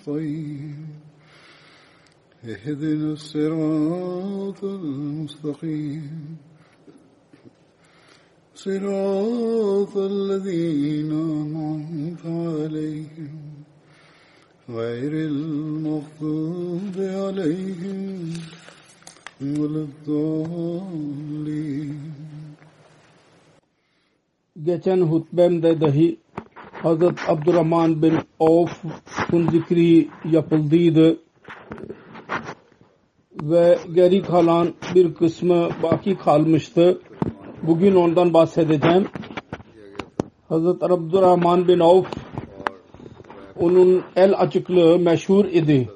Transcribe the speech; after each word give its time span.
نستعين 0.00 0.86
اهدنا 2.44 3.12
الصراط 3.12 4.64
المستقيم. 4.64 6.36
صراط 8.54 9.96
الذين 9.96 11.10
أنعمت 11.12 12.26
عليهم. 12.26 13.36
غير 14.70 15.12
المغضوب 15.30 16.96
عليهم 16.96 18.32
ولا 19.42 19.86
الضالين. 19.88 21.10
geçen 24.64 25.00
hutbemde 25.00 25.80
dahi 25.80 26.16
Hazret 26.82 27.18
Abdurrahman 27.28 28.02
bin 28.02 28.18
Avf'un 28.40 29.48
zikri 29.50 30.08
yapıldıydı 30.30 31.18
ve 33.42 33.78
geri 33.94 34.22
kalan 34.22 34.74
bir 34.94 35.14
kısmı 35.14 35.68
baki 35.82 36.18
kalmıştı. 36.18 37.00
Bugün 37.62 37.94
ondan 37.94 38.34
bahsedeceğim. 38.34 39.06
Hazret 40.48 40.82
Abdurrahman 40.82 41.68
bin 41.68 41.80
Avf 41.80 42.06
onun 43.60 44.02
el 44.16 44.34
açıklığı 44.38 44.98
meşhur 44.98 45.44
idi 45.44 45.88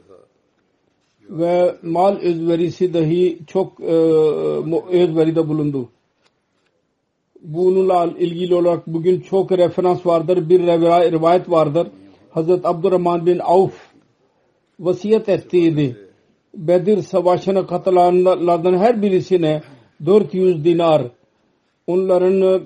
ve 1.31 1.77
mal 1.83 2.17
özverisi 2.17 2.95
dahi 2.95 3.39
çok 3.47 3.81
e, 3.81 3.95
özveride 4.91 5.49
bulundu 5.49 5.89
bununla 7.45 8.05
ilgili 8.19 8.55
olarak 8.55 8.87
bugün 8.87 9.21
çok 9.21 9.53
referans 9.53 10.07
vardır. 10.07 10.49
Bir 10.49 10.61
rivayet 11.13 11.51
vardır. 11.51 11.89
Hazret 12.31 12.67
Abdurrahman 12.67 13.27
bin 13.27 13.39
Avf 13.39 13.75
vasiyet 14.81 15.29
ettiydi. 15.29 15.97
Bedir 16.55 17.03
savaşına 17.03 17.67
katılanlardan 17.67 18.79
her 18.79 19.03
birisine 19.03 19.63
400 20.07 20.65
dinar 20.65 21.03
onların 21.87 22.63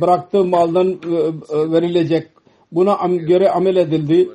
bıraktığı 0.00 0.44
maldan 0.44 0.98
verilecek. 1.52 2.28
Buna 2.72 3.06
göre 3.06 3.50
amel 3.50 3.76
edildi. 3.76 4.28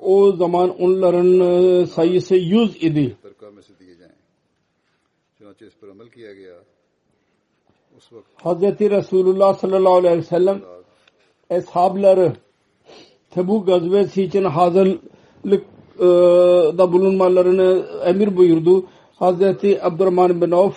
O 0.00 0.32
zaman 0.32 0.70
onların 0.80 1.84
sayısı 1.84 2.34
100 2.34 2.82
idi. 2.82 3.16
Hazreti 8.42 8.90
Resulullah 8.90 9.54
sallallahu 9.54 9.94
aleyhi 9.94 10.18
ve 10.18 10.22
sellem 10.22 10.60
eshabları 11.50 12.32
Tebuk 13.30 13.66
gazvesi 13.66 14.22
için 14.22 14.44
hazırlık 14.44 15.64
e, 15.98 16.04
da 16.78 16.92
bulunmalarını 16.92 17.86
emir 18.04 18.36
buyurdu. 18.36 18.84
Hazreti 19.16 19.84
Abdurrahman 19.84 20.40
bin 20.40 20.50
Avf 20.50 20.76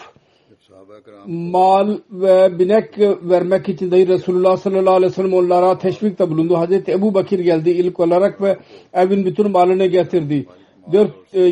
mal 1.27 1.97
ve 2.11 2.59
binek 2.59 2.99
vermek 3.21 3.69
için 3.69 3.91
de 3.91 4.07
Resulullah 4.07 4.57
sallallahu 4.57 4.95
aleyhi 4.95 5.11
ve 5.11 5.15
sellem 5.15 5.33
onlara 5.33 5.77
teşvikte 5.77 6.29
bulundu. 6.29 6.57
Hazreti 6.57 6.91
Ebu 6.91 7.13
Bakir 7.13 7.39
geldi 7.39 7.69
ilk 7.69 7.99
olarak 7.99 8.41
ve 8.41 8.57
evin 8.93 9.25
bütün 9.25 9.51
malını 9.51 9.85
getirdi. 9.85 10.45
Dört 10.93 11.11
e, 11.33 11.43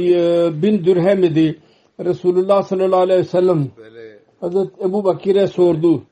bin 0.62 0.86
dirhem 0.86 1.24
idi. 1.24 1.60
Resulullah 2.00 2.64
sallallahu 2.64 3.00
aleyhi 3.00 3.20
ve 3.20 3.24
sellem 3.24 3.68
Hazret 4.40 4.82
Ebu 4.82 5.04
Bakir'e 5.04 5.48
sordu. 5.48 6.04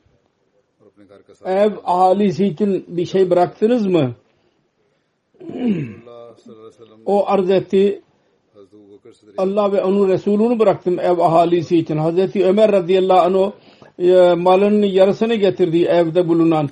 Ev 1.44 1.72
ahalisi 1.84 2.46
için 2.46 2.84
bir 2.88 3.06
şey 3.06 3.30
bıraktınız 3.30 3.86
mı? 3.86 4.14
o 7.06 7.26
arz 7.26 7.50
etti. 7.50 8.02
Allah 9.38 9.72
ve 9.72 9.84
onun 9.84 10.08
Resulünü 10.08 10.58
bıraktım 10.58 10.98
ev 10.98 11.18
ahalisi 11.18 11.78
için. 11.78 11.96
Hazreti 11.96 12.44
Ömer 12.44 12.72
radıyallahu 12.72 13.20
anh 13.20 13.52
e, 13.98 14.34
malının 14.34 14.86
yarısını 14.86 15.34
getirdi 15.34 15.84
evde 15.84 16.28
bulunan. 16.28 16.68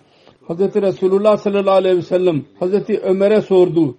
Hazreti 0.49 0.83
Resulullah 0.83 1.37
sallallahu 1.37 1.75
aleyhi 1.75 1.97
ve 1.97 2.03
sellem 2.03 2.45
Hazreti 2.61 3.01
Ömer'e 3.01 3.41
sordu. 3.41 3.97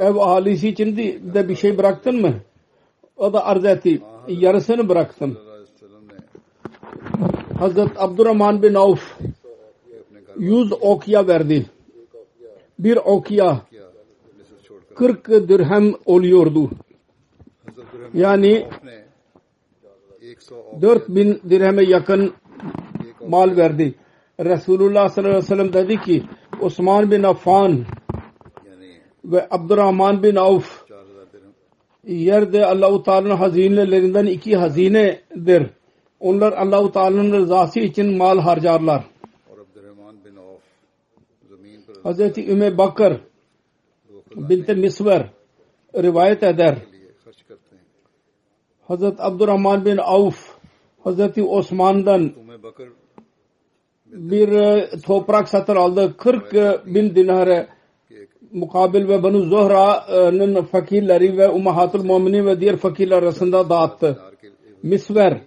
Ev 0.00 0.16
ahalisi 0.16 0.68
için 0.68 0.96
de 1.34 1.48
bir 1.48 1.56
şey 1.56 1.78
bıraktın 1.78 2.20
mı? 2.20 2.34
O 3.16 3.32
da 3.32 3.44
arz 3.44 3.64
etti. 3.64 4.02
Yarısını 4.28 4.88
bıraktım. 4.88 5.38
Hazret 7.58 7.90
Abdurrahman 7.96 8.62
bin 8.62 8.74
Avf 8.74 9.18
yüz 10.38 10.72
okya 10.80 11.28
verdi. 11.28 11.66
Bir 12.78 12.96
okya 12.96 13.60
40 14.94 15.28
dirhem 15.28 15.92
oluyordu. 16.04 16.70
Yani 18.14 18.68
4000 20.80 21.40
dirheme 21.50 21.84
yakın 21.84 22.32
mal 23.28 23.56
verdi. 23.56 23.94
Resulullah 24.40 25.08
sallallahu 25.08 25.36
aleyhi 25.36 25.44
ve 25.44 25.48
sellem 25.48 25.72
dedi 25.72 26.00
ki 26.00 26.22
Osman 26.60 27.10
bin 27.10 27.22
Affan 27.22 27.84
ve 29.24 29.46
Abdurrahman 29.50 30.22
bin 30.22 30.36
Avf 30.36 30.84
yerde 32.04 32.66
Allah-u 32.66 33.02
Teala'nın 33.02 33.36
hazinelerinden 33.36 34.26
iki 34.26 34.56
hazinedir. 34.56 35.70
Onlar 36.26 36.52
Allah-u 36.52 36.92
Teala'nın 36.92 37.32
rızası 37.32 37.80
için 37.80 38.16
mal 38.16 38.38
harcarlar. 38.38 39.04
Hazreti 42.02 42.50
Üme 42.50 42.78
Bakır 42.78 43.20
bint 44.36 44.68
Misver 44.68 45.30
rivayet 45.94 46.42
eder. 46.42 46.78
Hazreti 48.88 49.22
Abdurrahman 49.22 49.84
bin 49.84 49.96
Avf 49.96 50.56
Hazreti 51.04 51.42
Osman'dan 51.42 52.32
bir 54.06 54.50
toprak 55.00 55.48
satın 55.48 55.76
aldı. 55.76 56.16
40 56.16 56.54
bin 56.86 57.14
dinare 57.14 57.68
mukabil 58.52 59.08
ve 59.08 59.22
Banu 59.22 59.42
Zohra'nın 59.42 60.62
fakirleri 60.62 61.38
ve 61.38 61.48
Ummahatul 61.48 62.04
Muminin 62.04 62.46
ve 62.46 62.60
diğer 62.60 62.76
fakirler 62.76 63.22
arasında 63.22 63.70
dağıttı. 63.70 64.18
Misver 64.82 65.40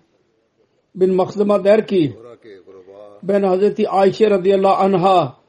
bin 0.95 1.15
Maksıma 1.15 1.63
der 1.63 1.87
ki 1.87 2.17
ben 3.23 3.43
Hazreti 3.43 3.89
Ayşe 3.89 4.29
radıyallahu 4.29 4.83
anha 4.83 5.39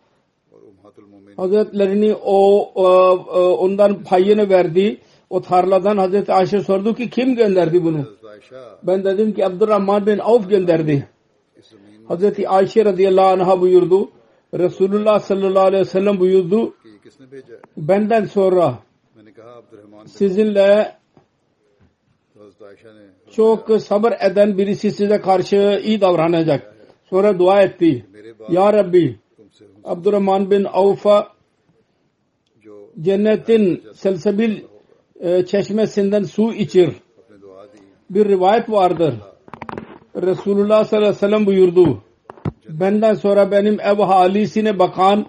Hazretlerini 1.37 2.15
o, 2.15 2.71
o, 2.75 2.85
o 2.85 3.57
ondan 3.57 4.05
payını 4.05 4.51
verdi. 4.51 5.01
O 5.31 5.43
tarladan 5.43 5.97
Hazreti 5.97 6.33
Ayşe 6.33 6.61
sordu 6.61 6.95
ki 6.95 7.11
kim 7.11 7.37
gönderdi 7.37 7.85
bunu? 7.85 8.05
Ben 8.83 9.05
dedim 9.05 9.35
ki 9.35 9.47
Abdurrahman 9.47 10.07
bin 10.07 10.19
Avf 10.19 10.51
gönderdi. 10.51 11.09
Hazreti 12.09 12.49
Ayşe 12.49 12.85
radıyallahu 12.85 13.27
anh'a 13.27 13.61
buyurdu. 13.61 14.11
Resulullah 14.55 15.21
sallallahu 15.21 15.65
aleyhi 15.65 15.81
ve 15.81 15.89
sellem 15.89 16.21
buyurdu. 16.21 16.75
Benden 17.77 18.25
sonra 18.25 18.79
sizinle 20.07 20.97
çok 23.32 23.82
sabır 23.82 24.12
eden 24.21 24.59
birisi 24.59 24.91
size 24.91 25.21
karşı 25.21 25.81
iyi 25.85 26.00
davranacak. 26.00 26.77
Sonra 27.11 27.38
dua 27.38 27.62
etti. 27.62 28.06
Ya 28.49 28.73
Rabbi 28.73 29.19
Abdurrahman 29.85 30.50
bin 30.50 30.65
Avfa 30.65 31.29
cennetin 33.00 33.82
selsebil 33.94 34.61
e, 35.21 35.47
çeşmesinden 35.47 36.23
su 36.23 36.53
içir. 36.53 36.91
Bir 38.11 38.29
rivayet 38.29 38.71
vardır. 38.71 39.15
Resulullah 40.17 40.85
sallallahu 40.85 41.09
aleyhi 41.09 41.25
ve 41.25 41.29
sellem 41.29 41.47
buyurdu. 41.47 42.03
Benden 42.69 43.15
sonra 43.15 43.50
benim 43.50 43.81
ev 43.81 43.97
halisine 43.97 44.79
bakan 44.79 45.26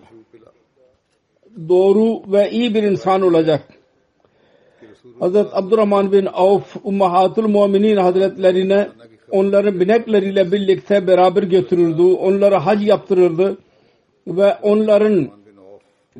doğru 1.69 2.31
ve 2.31 2.51
iyi 2.51 2.73
bir 2.73 2.83
insan 2.83 3.21
olacak. 3.21 3.80
Hazret 5.21 5.47
Abdurrahman 5.53 6.11
bin 6.11 6.25
Avf 6.33 6.75
Ummahatul 6.83 7.47
Mu'minin 7.47 7.97
Hazretlerine 7.97 8.89
onların 9.31 9.79
binekleriyle 9.79 10.51
birlikte 10.51 11.07
beraber 11.07 11.43
götürürdü. 11.43 12.01
Onlara 12.01 12.65
hac 12.65 12.87
yaptırırdı 12.87 13.57
ve 14.27 14.57
onların 14.61 15.29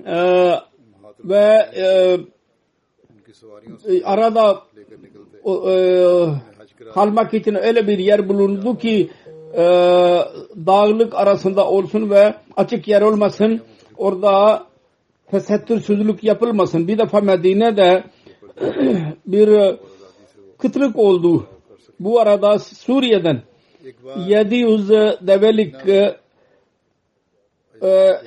e, 0.06 0.52
ve 1.24 1.70
e, 1.76 2.18
e 3.88 4.04
arada 4.04 4.62
e, 5.46 5.76
kalmak 6.94 7.34
için 7.34 7.56
öyle 7.56 7.88
bir 7.88 8.00
yer 8.00 8.30
bulundu 8.30 8.78
ki 8.78 9.10
e, 9.54 9.64
dağlık 10.66 11.16
arasında 11.16 11.68
olsun 11.68 12.10
ve 12.10 12.34
açık 12.58 12.88
yer 12.88 13.02
olmasın. 13.02 13.62
Orada 13.98 14.64
tesettürsüzlük 15.32 16.24
yapılmasın. 16.24 16.88
Bir 16.88 16.98
defa 16.98 17.22
Medine'de 17.22 18.04
bir 19.28 19.48
e, 19.48 19.78
kıtırık 20.58 21.00
oldu. 21.00 21.48
Bu 22.00 22.20
arada 22.20 22.60
Suriye'den 22.60 23.42
700 24.28 24.92
e, 24.92 25.18
develik 25.22 25.76
e, 25.88 26.16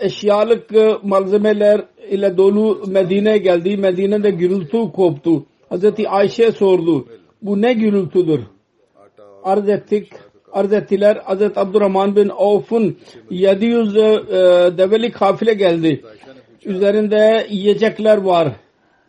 eşyalık 0.01 0.71
malzemeler 1.03 1.85
ile 2.11 2.37
dolu 2.37 2.83
Medine'ye 2.87 3.39
geldi. 3.39 3.77
Medine'de 3.77 4.31
gürültü 4.31 4.93
koptu. 4.93 5.47
Hazreti 5.69 6.09
Ayşe 6.09 6.53
sordu. 6.53 7.09
Bu 7.43 7.63
ne 7.63 7.73
gürültüdür? 7.73 8.41
Arz 9.45 9.69
ettik. 9.69 10.13
Arz 10.53 10.73
ettiler. 10.73 11.17
Hazreti 11.25 11.61
Abdurrahman 11.61 12.17
bin 12.17 12.29
Avf'ın 12.29 12.97
700 13.31 13.95
develik 14.79 15.15
kafile 15.15 15.55
geldi. 15.55 16.03
Üzerinde 16.65 17.47
yiyecekler 17.51 18.17
var. 18.17 18.53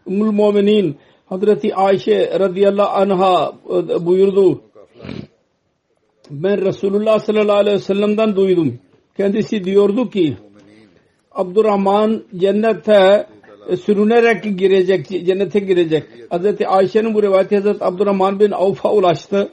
Müminin 0.05 0.97
Hazreti 1.25 1.75
Ayşe 1.75 2.39
radıyallahu 2.39 2.89
anha 2.89 3.53
e, 3.69 4.05
buyurdu. 4.05 4.61
Ben 6.29 6.65
Resulullah 6.65 7.19
sallallahu 7.19 7.57
aleyhi 7.57 7.75
ve 7.75 7.81
sellem'den 7.81 8.35
duydum. 8.35 8.79
Kendisi 9.17 9.63
diyordu 9.63 10.09
ki 10.09 10.37
Abdurrahman 11.31 12.23
cennete 12.37 13.27
e, 13.69 13.77
sürünerek 13.77 14.57
girecek, 14.59 15.07
cennete 15.07 15.59
girecek. 15.59 16.03
Hazreti 16.29 16.67
Ayşe'nin 16.67 17.13
bu 17.13 17.23
rivayeti 17.23 17.55
Hazreti 17.55 17.83
Abdurrahman 17.83 18.39
bin 18.39 18.51
Avf'a 18.51 18.93
ulaştı. 18.93 19.51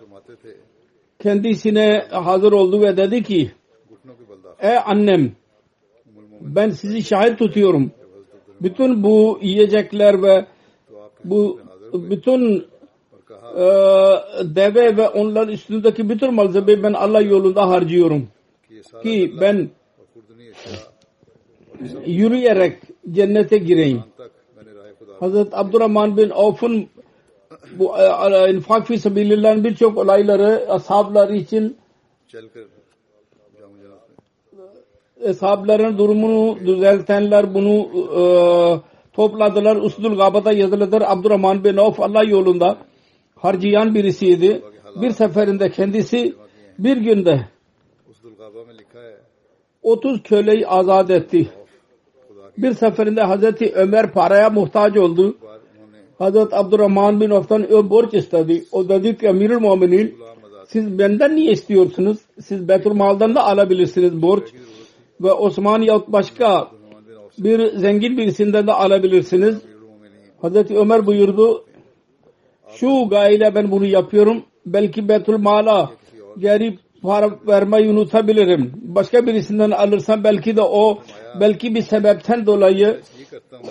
Kendisine 1.19 2.05
hazır 2.10 2.52
oldu 2.52 2.81
ve 2.81 2.96
dedi 2.96 3.22
ki 3.22 3.50
Ey 4.60 4.76
annem 4.84 5.32
ben 6.40 6.70
sizi 6.70 7.02
şahit 7.02 7.38
tutuyorum 7.38 7.93
bütün 8.62 9.02
bu 9.02 9.38
yiyecekler 9.42 10.22
ve 10.22 10.46
bu 11.24 11.60
bütün 11.92 12.66
e, 13.56 13.64
deve 14.56 14.96
ve 14.96 15.08
onların 15.08 15.52
üstündeki 15.52 16.08
bütün 16.08 16.34
malzemeyi 16.34 16.82
ben 16.82 16.92
Allah 16.92 17.20
yolunda 17.20 17.68
harcıyorum. 17.68 18.28
Ki 19.02 19.34
ben 19.40 19.70
yürüyerek 22.06 22.78
cennete 23.10 23.58
gireyim. 23.58 24.02
Hazreti 25.20 25.56
Abdurrahman 25.56 26.16
bin 26.16 26.30
Avf'ın 26.30 26.88
bu 27.78 27.98
e, 27.98 28.50
infak 28.50 28.86
fi 28.86 28.98
sabilillah'ın 28.98 29.64
birçok 29.64 29.98
olayları 29.98 30.66
ashabları 30.68 31.36
için 31.36 31.76
e, 35.24 35.98
durumunu 35.98 36.58
düzeltenler 36.66 37.54
bunu 37.54 37.88
e, 38.19 38.22
topladılar. 39.12 39.76
Usdul 39.76 40.16
Gaba'da 40.16 40.52
yazılıdır. 40.52 41.02
Abdurrahman 41.06 41.64
bin 41.64 41.76
Avf 41.76 42.00
Allah 42.00 42.24
yolunda 42.24 42.78
harcayan 43.36 43.94
birisiydi. 43.94 44.62
Bir 44.96 45.10
seferinde 45.10 45.70
kendisi 45.70 46.34
bir 46.78 46.96
günde 46.96 47.40
30 49.82 50.22
köleyi 50.22 50.66
azat 50.66 51.10
etti. 51.10 51.48
Bir 52.58 52.72
seferinde 52.72 53.22
Hazreti 53.22 53.72
Ömer 53.74 54.12
paraya 54.12 54.50
muhtaç 54.50 54.96
oldu. 54.96 55.36
Hazreti 56.19 56.56
Abdurrahman 56.56 57.20
bin 57.20 57.30
Avf'tan 57.30 57.72
o 57.72 57.90
borç 57.90 58.14
istedi. 58.14 58.64
O 58.72 58.88
dedi 58.88 59.16
ki 59.19 59.26
Emirül 59.26 59.60
Mu'minin 59.60 60.19
siz 60.66 60.98
benden 60.98 61.36
niye 61.36 61.52
istiyorsunuz? 61.52 62.19
Siz 62.40 62.69
Betül 62.69 62.90
Mal'dan 62.90 63.34
da 63.34 63.44
alabilirsiniz 63.44 64.22
borç 64.22 64.44
ve 65.22 65.32
Osmaniyat 65.32 66.08
başka 66.08 66.69
bir 67.38 67.76
zengin 67.76 68.16
birisinden 68.16 68.66
de 68.66 68.72
alabilirsiniz. 68.72 69.56
Hazreti 70.42 70.76
Ömer 70.76 71.06
buyurdu 71.06 71.64
şu 72.74 73.08
gayeyle 73.08 73.54
ben 73.54 73.70
bunu 73.70 73.86
yapıyorum. 73.86 74.42
Belki 74.66 75.08
Betül 75.08 75.38
Mal'a 75.38 75.90
geri 76.38 76.78
para 77.02 77.30
vermeyi 77.46 77.90
unutabilirim. 77.90 78.72
Başka 78.82 79.26
birisinden 79.26 79.70
alırsam 79.70 80.24
belki 80.24 80.56
de 80.56 80.62
o 80.62 80.98
belki 81.40 81.74
bir 81.74 81.82
sebepten 81.82 82.46
dolayı 82.46 83.00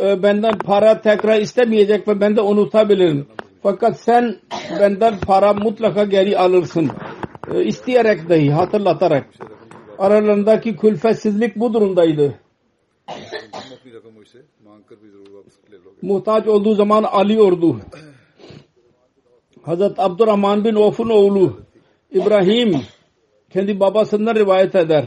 e, 0.01 0.23
benden 0.23 0.57
para 0.57 1.01
tekrar 1.01 1.41
istemeyecek 1.41 2.07
ve 2.07 2.21
ben 2.21 2.35
de 2.35 2.41
unutabilirim. 2.41 3.27
Fakat 3.63 3.99
sen 3.99 4.35
benden 4.79 5.19
para 5.19 5.53
mutlaka 5.53 6.03
geri 6.03 6.37
alırsın. 6.37 6.91
E, 7.53 7.63
isteyerek 7.63 8.29
dahi 8.29 8.51
hatırlatarak 8.51 9.25
aralarındaki 10.01 10.75
külfetsizlik 10.77 11.55
bu 11.55 11.73
durumdaydı. 11.73 12.39
Muhtaç 16.01 16.47
olduğu 16.47 16.75
zaman 16.75 17.03
alıyordu. 17.03 17.79
Hazret 19.61 19.99
Abdurrahman 19.99 20.65
bin 20.65 20.75
Of'un 20.75 21.09
oğlu 21.09 21.59
İbrahim 22.11 22.81
kendi 23.49 23.79
babasından 23.79 24.35
rivayet 24.35 24.75
eder. 24.75 25.05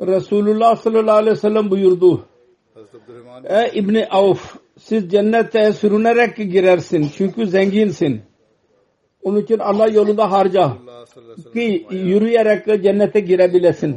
Resulullah 0.00 0.76
sallallahu 0.76 1.16
aleyhi 1.16 1.36
ve 1.36 1.40
sellem 1.40 1.70
buyurdu. 1.70 2.26
Ey 3.44 3.70
İbni 3.74 4.06
Avf 4.06 4.56
siz 4.78 5.10
cennete 5.10 5.72
sürünerek 5.72 6.36
girersin 6.36 7.10
çünkü 7.16 7.46
zenginsin. 7.46 8.22
Onun 9.26 9.40
için 9.40 9.58
Allah 9.58 9.88
yolunda 9.88 10.30
harca 10.30 10.76
ki 11.52 11.86
yürüyerek 11.90 12.82
cennete 12.82 13.20
girebilesin. 13.20 13.96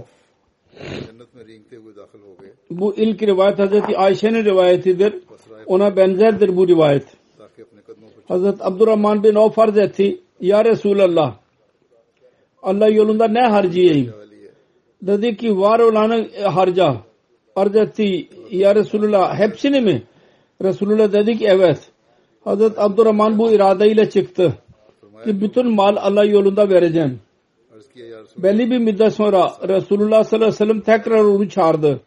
Bu 2.70 2.96
ilk 2.96 3.24
rivayet 3.24 3.60
Hazreti 3.60 3.98
Ayşe'nin 3.98 4.46
rivayetidir. 4.46 5.14
Ona 5.66 5.96
benzerdir 5.96 6.58
bu 6.58 6.68
rivayet. 6.68 7.04
Hazreti 8.28 8.64
Abdurrahman 8.64 9.24
bin 9.24 9.36
o 9.36 9.50
farz 9.50 9.78
etti. 9.78 10.22
Ya 10.42 10.66
Resulallah 10.66 11.36
Allah 12.64 12.88
yolunda 12.88 13.28
ne 13.28 13.42
harcayayım? 13.42 14.14
Dedi 15.02 15.38
ki 15.38 15.58
var 15.58 15.80
olanı 15.80 16.28
e, 16.36 16.44
harca. 16.44 16.98
Arz 17.56 17.76
etti 17.76 18.28
ya 18.52 18.76
Resulullah 18.76 19.40
hepsini 19.40 19.82
mi? 19.82 20.04
Resulullah 20.64 21.14
dedi 21.14 21.38
ki 21.38 21.46
evet. 21.48 21.80
Hazreti 22.44 22.82
Abdurrahman 22.82 23.38
bu 23.40 23.52
iradeyle 23.52 24.10
çıktı 24.10 24.54
ki 25.24 25.42
bütün 25.42 25.76
mal 25.76 25.96
Allah 25.96 26.26
yolunda 26.26 26.70
vereceğim. 26.70 27.20
Belli 28.38 28.72
bir 28.72 28.78
müddet 28.78 29.14
sonra 29.14 29.52
Resulullah 29.68 30.24
sallallahu 30.24 30.48
aleyhi 30.48 30.62
ve 30.62 30.66
sellem 30.66 30.82
tekrar 30.82 31.24
onu 31.24 31.50
çağırdı 31.50 32.02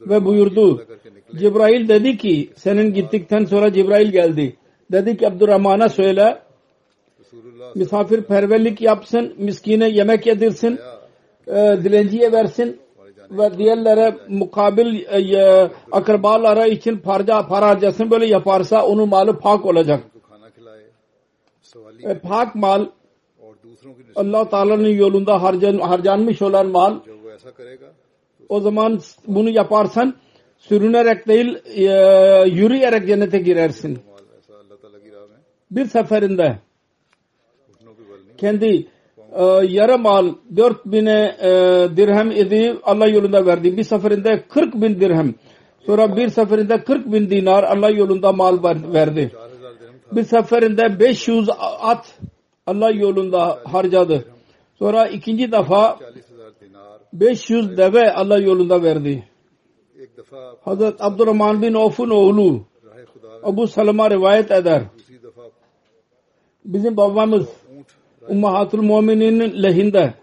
ve 0.00 0.24
buyurdu. 0.24 0.86
Cibrail 1.36 1.88
dedi 1.88 2.16
ki 2.16 2.50
senin 2.56 2.94
gittikten 2.94 3.44
sonra 3.44 3.72
Cibrail 3.72 4.12
geldi. 4.12 4.56
Dedi 4.92 5.16
ki 5.16 5.28
Abdurrahman'a 5.28 5.88
söyle 5.88 6.38
misafirperverlik 7.74 8.80
yapsın, 8.80 9.34
miskine 9.38 9.88
yemek 9.88 10.26
yedirsin, 10.26 10.78
e, 11.46 11.52
dilenciye 11.84 12.32
versin 12.32 12.80
ve 13.30 13.58
diğerlere 13.58 14.16
mukabil 14.28 15.04
e, 15.10 15.38
e, 15.38 15.70
akrabalara 15.92 16.66
için 16.66 16.96
parca 16.96 17.46
para 17.46 17.66
harcasın 17.68 18.10
böyle 18.10 18.26
yaparsa 18.26 18.86
onun 18.86 19.08
malı 19.08 19.38
pak 19.38 19.66
olacak. 19.66 20.04
Pak 22.22 22.54
mal 22.54 22.86
Allah 24.16 24.48
Teala'nın 24.48 24.88
yolunda 24.88 25.42
harcan, 25.42 25.78
harcanmış 25.78 26.42
olan 26.42 26.66
mal 26.66 27.00
o 28.48 28.60
zaman 28.60 29.00
bunu 29.26 29.50
yaparsan 29.50 30.14
sürünerek 30.58 31.28
değil 31.28 31.58
e, 31.64 31.82
yürüyerek 32.48 33.06
cennete 33.06 33.38
girersin. 33.38 33.98
Bir 35.70 35.84
seferinde 35.84 36.58
kendi 38.36 38.86
e, 39.32 39.44
yarım 39.68 40.06
al 40.06 40.34
4 40.56 40.86
bine 40.86 41.36
e, 41.40 41.50
dirhem 41.96 42.30
idi 42.30 42.76
Allah 42.82 43.06
yolunda 43.06 43.46
verdi. 43.46 43.76
Bir 43.76 43.84
seferinde 43.84 44.44
40 44.48 44.74
bin 44.74 45.00
dirhem. 45.00 45.34
Sonra 45.86 46.16
bir 46.16 46.28
seferinde 46.28 46.84
40 46.84 47.12
bin 47.12 47.30
dinar 47.30 47.62
Allah 47.64 47.90
yolunda 47.90 48.32
mal 48.32 48.62
verdi 48.92 49.32
bir 50.16 50.24
seferinde 50.24 51.00
500 51.00 51.48
at 51.80 52.18
Allah 52.66 52.90
yolunda 52.90 53.58
harcadı. 53.64 54.24
Sonra 54.78 55.08
ikinci 55.08 55.52
defa 55.52 55.98
500 57.12 57.76
deve 57.78 58.12
Allah 58.12 58.38
yolunda 58.38 58.82
verdi. 58.82 59.28
Hazret 60.64 60.94
Abdurrahman 61.00 61.62
bin 61.62 61.74
Avf'un 61.74 62.10
oğlu 62.10 62.60
Abu 63.42 63.66
Salama 63.66 64.10
rivayet 64.10 64.50
eder. 64.50 64.82
Bizim 66.64 66.96
babamız 66.96 67.48
Ummahatul 68.28 68.82
Mumin'in 68.82 69.62
lehinde 69.62 70.14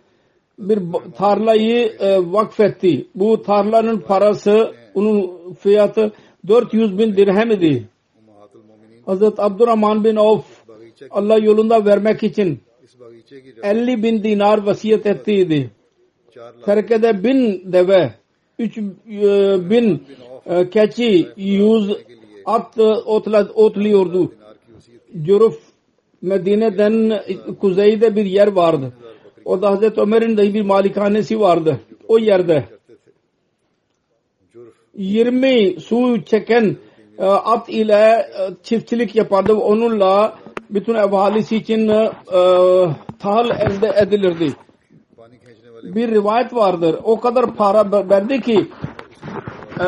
bir 0.60 0.80
tarlayı 1.18 1.96
e, 2.00 2.18
vakfetti. 2.34 3.08
Bu 3.16 3.42
tarlanın 3.42 4.00
parası 4.00 4.74
onun 4.94 5.54
fiyatı 5.54 6.12
400 6.48 6.98
bin 6.98 7.16
dirhem 7.16 7.52
idi. 7.52 7.88
Hazret 9.10 9.40
Abdurrahman 9.40 10.04
bin 10.04 10.16
Avf 10.16 10.46
Allah 11.12 11.38
yolunda 11.38 11.86
vermek 11.86 12.24
için 12.24 12.60
50 13.64 14.04
bin 14.04 14.24
dinar 14.24 14.58
vasiyet 14.58 15.06
ettiydi. 15.06 15.72
Terkede 16.66 17.24
bin 17.24 17.64
deve, 17.74 18.14
3 18.60 18.78
e, 18.78 18.84
bin 19.70 20.04
e, 20.46 20.70
keçi, 20.70 21.28
100 21.38 21.92
at 22.46 22.78
otluyordu. 23.56 24.34
Cüruf 25.22 25.60
Medine'den 26.22 27.24
kuzeyde 27.60 28.16
bir 28.16 28.26
yer 28.26 28.48
vardı. 28.48 28.94
O 29.46 29.62
da 29.62 29.72
Hazreti 29.72 30.02
Ömer'in 30.02 30.38
de 30.38 30.54
bir 30.54 30.62
malikanesi 30.62 31.40
vardı. 31.40 31.80
O 32.08 32.18
yerde 32.18 32.66
20 34.96 35.80
su 35.80 36.24
çeken 36.26 36.78
ee, 37.20 37.26
at 37.26 37.70
ile 37.70 37.94
e, 37.94 38.64
çiftçilik 38.64 39.16
yapardı 39.16 39.50
ve 39.50 39.60
onunla 39.62 40.36
bütün 40.70 40.96
evalisi 40.96 41.56
için 41.56 41.88
e, 41.88 42.12
tahıl 43.20 43.50
elde 43.50 43.94
edilirdi. 43.98 44.54
Bir 45.84 46.12
rivayet 46.12 46.54
vardır. 46.54 46.96
O 47.04 47.20
kadar 47.20 47.56
para 47.56 48.10
verdi 48.10 48.42
ki 48.42 48.68
e, 49.80 49.88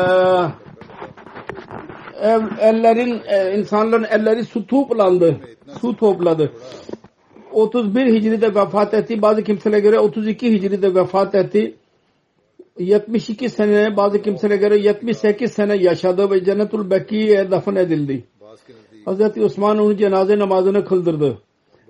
ev, 2.20 2.42
ellerin 2.60 3.22
insanların 3.58 4.04
elleri 4.04 4.44
su 4.44 4.66
toplandı. 4.66 5.36
Su 5.80 5.96
topladı. 5.96 6.52
31 7.52 8.06
Hicri'de 8.06 8.54
vefat 8.54 8.94
etti. 8.94 9.22
Bazı 9.22 9.44
kimselere 9.44 9.80
göre 9.80 9.98
32 9.98 10.52
Hicri'de 10.52 10.94
vefat 10.94 11.34
etti. 11.34 11.76
72 12.78 13.48
sene 13.48 13.96
bazı 13.96 14.22
kimselere 14.22 14.56
göre 14.56 14.78
78 14.78 15.52
sene 15.52 15.76
yaşadı 15.76 16.30
ve 16.30 16.44
Cennetul 16.44 16.90
Beki'ye 16.90 17.50
defin 17.50 17.76
edildi. 17.76 18.24
Hz. 19.06 19.38
Osman 19.38 19.78
onun 19.78 19.96
cenaze 19.96 20.38
namazını 20.38 20.84
kıldırdı. 20.84 21.38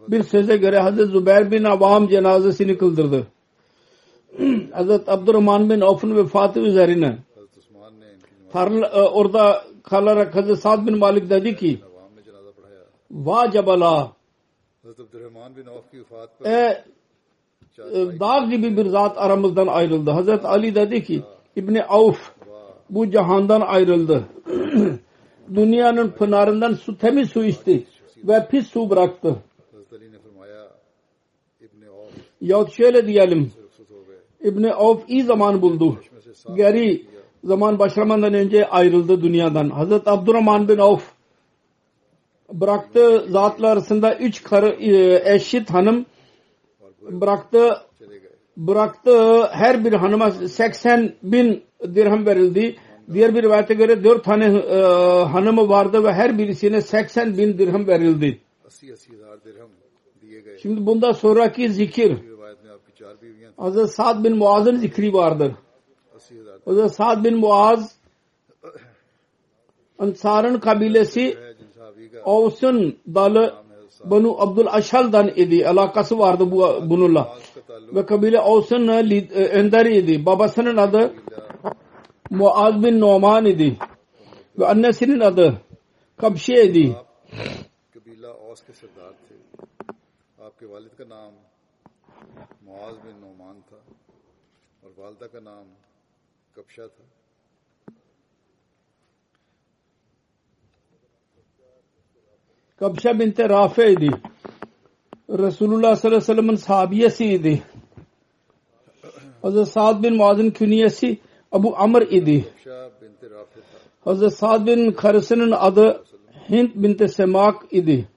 Bir 0.08 0.22
söze 0.22 0.56
göre 0.56 0.82
Hz. 0.82 0.96
Zübeyir 0.96 1.50
bin 1.50 1.64
Avam 1.64 2.08
cenazesini 2.08 2.78
kıldırdı. 2.78 3.26
Hz. 4.72 4.90
Abdurrahman 5.06 5.70
bin 5.70 5.80
Avf'ın 5.80 6.16
vefatı 6.16 6.60
üzerine 6.60 7.18
Tarl, 8.52 8.82
e, 8.82 9.02
orada 9.02 9.64
kalarak 9.82 10.34
Hz. 10.34 10.60
Sa'd 10.60 10.86
bin 10.86 10.98
Malik 10.98 11.30
dedi 11.30 11.56
ki 11.56 11.80
Vacibala 13.10 14.12
Hz. 14.84 15.00
Abdurrahman 15.00 15.56
bin 15.56 15.66
Avf 15.66 15.90
ki 15.90 15.98
vefat 16.00 16.46
e, 16.46 16.84
ee, 17.78 18.20
dağ 18.20 18.46
gibi 18.50 18.76
bir 18.76 18.86
zat 18.86 19.18
aramızdan 19.18 19.66
ayrıldı. 19.66 20.10
Hazreti 20.10 20.46
Ali 20.46 20.74
dedi 20.74 21.04
ki 21.04 21.22
İbni 21.56 21.84
Avf 21.84 22.30
bu 22.90 23.10
cihandan 23.10 23.60
ayrıldı. 23.60 24.24
Dünyanın 25.54 26.08
pınarından 26.10 26.74
su 26.74 26.98
temiz 26.98 27.30
su 27.30 27.44
içti 27.44 27.86
ve 28.16 28.46
pis 28.50 28.66
su 28.66 28.90
bıraktı. 28.90 29.36
Yahut 32.40 32.72
şöyle 32.72 33.06
diyelim 33.06 33.52
İbni 34.40 34.72
Avf 34.72 35.00
iyi 35.08 35.22
zaman 35.22 35.62
buldu. 35.62 36.00
Geri 36.56 37.06
zaman 37.44 37.78
başlamadan 37.78 38.34
önce 38.34 38.68
ayrıldı 38.68 39.22
dünyadan. 39.22 39.70
Hazreti 39.70 40.10
Abdurrahman 40.10 40.68
bin 40.68 40.78
Avf 40.78 41.12
bıraktığı 42.52 43.26
zatlar 43.28 43.72
arasında 43.72 44.14
üç 44.18 44.42
karı, 44.42 44.68
e, 44.68 45.22
eşit 45.34 45.70
hanım 45.70 46.06
bıraktı 47.10 47.70
bıraktığı 48.56 49.46
her 49.46 49.84
bir 49.84 49.92
hanıma 49.92 50.30
80 50.30 51.14
bin 51.22 51.64
dirhem 51.94 52.26
verildi. 52.26 52.76
Diğer 53.12 53.34
bir 53.34 53.42
rivayete 53.42 53.74
göre 53.74 54.04
4 54.04 54.24
tane 54.24 54.44
e, 54.44 54.80
hanımı 55.24 55.68
vardı 55.68 56.04
ve 56.04 56.12
her 56.12 56.38
birisine 56.38 56.80
80 56.80 57.38
bin 57.38 57.58
dirhem 57.58 57.86
verildi. 57.86 58.40
Şimdi 60.62 60.86
bunda 60.86 61.12
sonraki 61.12 61.72
zikir 61.72 62.18
Hz. 63.58 63.90
Sa'd 63.90 64.24
bin 64.24 64.36
Muaz'ın 64.36 64.76
zikri 64.76 65.12
vardır. 65.12 65.52
Hz. 66.66 66.92
Sa'd 66.92 67.24
bin 67.24 67.38
Muaz 67.38 67.96
Ansar'ın 69.98 70.60
kabilesi 70.60 71.38
Avs'ın 72.24 72.98
dalı 73.14 73.61
Banu 74.05 74.41
Abdul 74.41 74.67
Aşal'dan 74.67 75.27
idi. 75.27 75.67
Alakası 75.67 76.19
vardı 76.19 76.51
bu, 76.51 76.79
bununla. 76.89 77.19
आज 77.19 77.27
का 77.55 77.61
ताल्लुक 77.67 77.95
Ve 77.95 78.05
kabile 78.05 78.39
Avs'ın 78.39 78.87
lid- 78.87 79.31
e, 79.33 79.47
önderiydi. 79.47 80.25
Babasının 80.25 80.77
adı 80.77 81.13
Muaz 82.31 82.83
bin 82.83 82.99
Numan 82.99 83.45
idi. 83.45 83.77
Ve 84.59 84.65
annesinin 84.67 85.19
adı 85.19 85.61
Kabşe 86.17 86.63
idi. 86.63 86.95
कबीला 87.95 88.31
औस 88.49 88.59
के 88.67 88.73
सरदार 88.81 89.13
थे 89.25 89.35
आपके 90.45 90.65
वालिद 90.71 90.93
का 90.99 91.05
नाम 91.13 91.31
मुआज 92.65 92.95
बिन 93.03 93.15
नोमान 93.23 93.55
था 93.69 93.79
और 94.83 94.89
वालदा 94.99 95.27
का 95.33 95.39
नाम 95.49 95.65
कपशा 96.55 96.85
था 96.95 97.03
Kabşe 102.78 103.18
binti 103.18 103.48
Rafi'ydi. 103.48 104.10
Resulullah 105.30 105.96
sallallahu 105.96 106.16
aleyhi 106.16 106.22
ve 106.22 106.34
sellem'in 106.34 106.56
sahabiyesiydi. 106.56 107.62
Hazreti 109.42 109.70
Sa'd 109.70 110.02
bin 110.02 110.16
Muaz'ın 110.16 110.50
künyesi 110.50 111.18
Abu 111.52 111.76
Amr 111.76 112.02
idi. 112.02 112.44
Hazreti 114.04 114.36
Sa'd 114.36 114.66
bin 114.66 114.92
karısının 114.92 115.50
adı 115.50 116.04
Hint 116.50 116.76
binti 116.76 117.08
Semak 117.08 117.62
idi. 117.70 118.08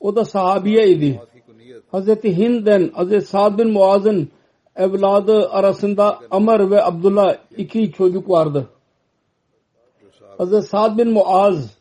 O 0.00 0.16
da 0.16 0.24
sahabiye 0.24 0.88
idi. 0.88 1.20
Hazreti 1.90 2.36
Hind'den 2.36 2.90
Hazreti 2.94 3.26
Sa'd 3.26 3.58
bin 3.58 3.70
Muaz'ın 3.70 4.28
evladı 4.76 5.48
arasında 5.48 6.20
Amr 6.30 6.70
ve 6.70 6.84
Abdullah 6.84 7.36
iki 7.56 7.92
çocuk 7.92 8.30
vardı. 8.30 8.68
Hazreti 10.38 10.66
Sa'd 10.66 10.98
bin 10.98 11.10
Muaz 11.10 11.77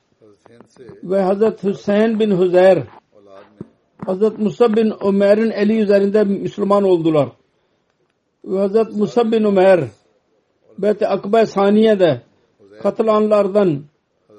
ve 1.03 1.22
Hazret 1.22 1.63
Hüseyin 1.63 2.19
bin 2.19 2.41
Hüzeyr 2.41 2.84
Hazret 4.05 4.39
Musa 4.39 4.75
bin 4.75 4.93
Ömer'in 5.05 5.51
eli 5.51 5.79
üzerinde 5.79 6.24
Müslüman 6.24 6.84
oldular. 6.84 7.29
Ve 8.46 8.60
Hazret 8.60 8.96
Musa 8.96 9.31
bin 9.31 9.43
Ömer 9.43 9.79
Bet-i 10.77 11.07
Akbe 11.07 11.46
Saniye'de 11.46 12.22
katılanlardan 12.81 13.84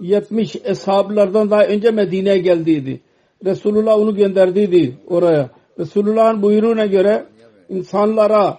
70 0.01 0.57
eshablardan 0.65 1.51
daha 1.51 1.65
önce 1.65 1.91
Medine'ye 1.91 2.39
geldiydi. 2.39 3.01
Resulullah 3.45 3.99
onu 3.99 4.15
gönderdiydi 4.15 4.99
oraya. 5.07 5.51
Resulullah'ın 5.79 6.43
buyruğuna 6.43 6.87
göre 6.87 7.27
insanlara 7.69 8.59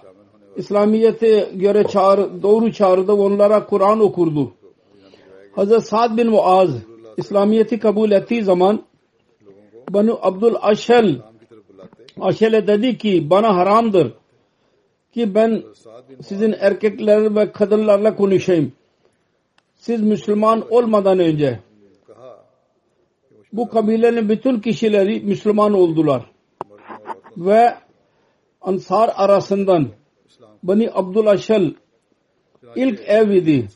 İslamiyet'e 0.56 1.48
göre 1.54 1.84
çağrı, 1.84 2.42
doğru 2.42 2.72
çağrıda 2.72 3.14
onlara 3.14 3.66
Kur'an 3.66 4.00
okurdu. 4.00 4.52
Hazreti 5.52 5.86
Sa'd 5.86 6.16
bin 6.16 6.30
Muaz 6.30 6.70
İslamiyet'i 7.16 7.78
kabul 7.78 8.10
ettiği 8.10 8.42
zaman 8.42 8.84
Banu 9.90 10.18
Abdul 10.22 10.54
Aşel 10.60 11.20
Aşel'e 12.20 12.66
dedi 12.66 12.98
ki 12.98 13.30
bana 13.30 13.56
haramdır 13.56 14.12
ki 15.12 15.34
ben 15.34 15.62
sizin 16.22 16.52
erkekler 16.60 17.34
ve 17.36 17.52
kadınlarla 17.52 18.16
konuşayım. 18.16 18.72
Siz 19.74 20.02
Müslüman 20.02 20.66
olmadan 20.70 21.18
önce 21.18 21.60
bu 23.52 23.68
kabilenin 23.68 24.28
bütün 24.28 24.60
kişileri 24.60 25.20
Müslüman 25.20 25.72
oldular. 25.72 26.30
Ve 27.36 27.74
Ansar 28.60 29.10
arasından 29.14 29.88
Bani 30.62 30.90
Abdul 30.94 31.26
Aşel 31.26 31.74
ilk 32.76 33.00
ev 33.00 33.30
idi. 33.30 33.68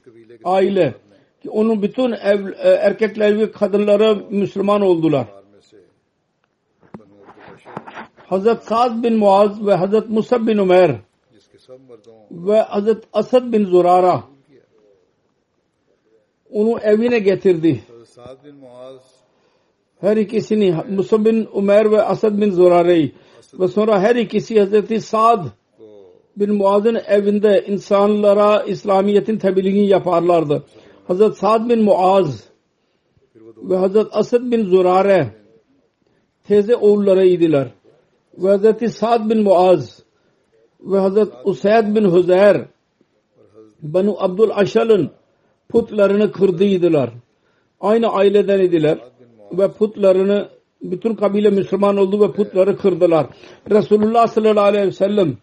Aile. 0.45 0.95
Ki 1.45 1.51
onun 1.51 1.83
bütün 1.83 2.13
ev, 2.13 2.47
e, 2.47 2.69
erkekleri 2.69 3.39
ve 3.39 3.53
kadınları 3.53 4.25
Müslüman 4.31 4.81
oldular. 4.81 5.27
Hazret 8.27 8.63
Sa'd 8.63 9.03
bin 9.03 9.17
Muaz 9.17 9.67
ve 9.67 9.75
Hazret 9.75 10.09
Musab 10.09 10.47
bin 10.47 10.59
Umer 10.59 10.97
ve 12.31 12.61
Hazret 12.61 13.05
Asad 13.13 13.53
bin 13.53 13.65
Zurara 13.65 14.25
onu 16.51 16.79
evine 16.79 17.19
getirdi. 17.19 17.81
Her 20.01 20.17
ikisini 20.17 20.75
Musab 20.89 21.25
bin 21.25 21.49
Umer 21.53 21.91
ve 21.91 22.03
Asad 22.03 22.41
bin 22.41 22.51
Zurare'yi 22.51 23.15
ve 23.61 23.69
sonra 23.69 24.01
her 24.01 24.17
ikisi 24.17 24.61
Hazreti 24.61 25.01
Sa'd 25.01 25.45
bin 26.37 26.55
Muaz'ın 26.55 27.01
evinde 27.07 27.65
insanlara 27.69 28.63
İslamiyet'in 28.63 29.39
tebliğini 29.39 29.87
yaparlardı. 29.89 30.63
Hazret 31.07 31.37
Sa'd 31.37 31.69
bin 31.69 31.83
Muaz 31.83 32.49
ve 33.57 33.77
Hazret 33.77 34.07
Asad 34.13 34.43
bin 34.43 34.65
Zurare 34.65 35.35
teyze 36.45 36.77
oğullarıydılar. 36.77 37.69
Ve 38.39 38.49
Hazreti 38.49 38.89
Sa'd 38.89 39.31
bin 39.31 39.43
Muaz 39.43 40.03
ve 40.81 40.99
Hazret 40.99 41.29
Usayd 41.45 41.97
bin 41.97 42.05
Huzeyr 42.05 42.67
Banu 43.83 44.17
Abdul 44.19 44.51
Aşal'ın 44.55 45.11
putlarını 45.69 46.33
kırdıydılar. 46.33 47.11
Aynı 47.81 48.09
aileden 48.09 48.59
idiler 48.59 48.99
ve 49.53 49.73
putlarını 49.73 50.49
bütün 50.83 51.15
kabile 51.15 51.51
Müslüman 51.51 51.97
oldu 51.97 52.21
ve 52.21 52.33
putları 52.33 52.77
kırdılar. 52.77 53.27
Resulullah 53.71 54.27
sallallahu 54.27 54.65
aleyhi 54.65 54.87
ve 54.87 54.93
sellem 54.93 55.37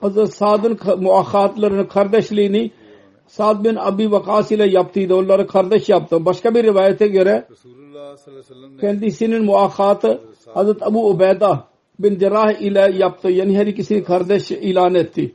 Hazreti 0.00 0.32
Sa'd'ın 0.32 1.02
muahatlarını, 1.02 1.88
kardeşliğini 1.88 2.70
Sa'd 3.28 3.64
bin 3.64 3.76
Abi 3.76 4.12
Vakas 4.12 4.52
ile 4.52 4.70
yaptıydı. 4.70 5.14
Onları 5.14 5.46
kardeş 5.46 5.88
yaptı. 5.88 6.24
Başka 6.24 6.54
bir 6.54 6.64
rivayete 6.64 7.08
göre 7.08 7.46
kendisinin 8.80 9.44
muakkatı 9.44 10.20
Hazreti 10.54 10.84
Abu 10.84 11.10
Ubeyda 11.10 11.64
bin 11.98 12.18
Cerrah 12.18 12.60
ile 12.60 12.90
yaptı. 12.96 13.30
Yani 13.30 13.58
her 13.58 13.66
ikisini 13.66 14.04
kardeş 14.04 14.50
ilan 14.50 14.94
etti. 14.94 15.34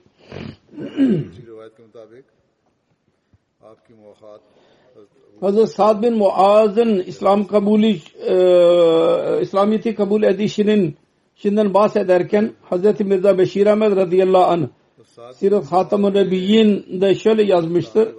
Hazreti 5.41 5.67
Sa'd 5.67 6.03
bin 6.03 6.17
Muaz'ın 6.17 6.99
İslam 6.99 7.47
kabulü 7.47 7.95
e, 8.27 9.41
İslamiyeti 9.41 9.95
kabul 9.95 10.23
edişinin 10.23 10.95
şimdiden 11.35 11.73
bahsederken 11.73 12.51
Hazreti 12.61 13.03
Mirza 13.03 13.37
Beşir 13.37 13.67
Ahmed 13.67 13.95
radıyallahu 13.95 14.43
anh 14.43 14.67
Siraf 15.33 15.71
Hatam-ı 15.71 16.13
Nebiyyin 16.13 17.01
de 17.01 17.15
şöyle 17.15 17.43
yazmıştır. 17.43 18.15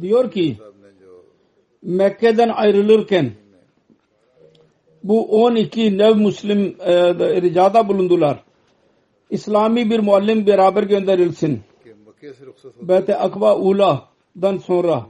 Diyor 0.00 0.30
ki 0.30 0.58
Mekke'den 1.82 2.48
ayrılırken 2.48 3.32
bu 5.02 5.44
12 5.44 5.98
nev 5.98 6.16
Müslim 6.16 6.76
e, 6.80 7.14
ricada 7.42 7.88
bulundular. 7.88 8.44
İslami 9.30 9.90
bir 9.90 10.00
muallim 10.00 10.46
beraber 10.46 10.82
gönderilsin. 10.82 11.60
Beyt-i 12.82 13.16
Akba 13.16 13.56
Ula'dan 13.56 14.56
sonra 14.58 15.06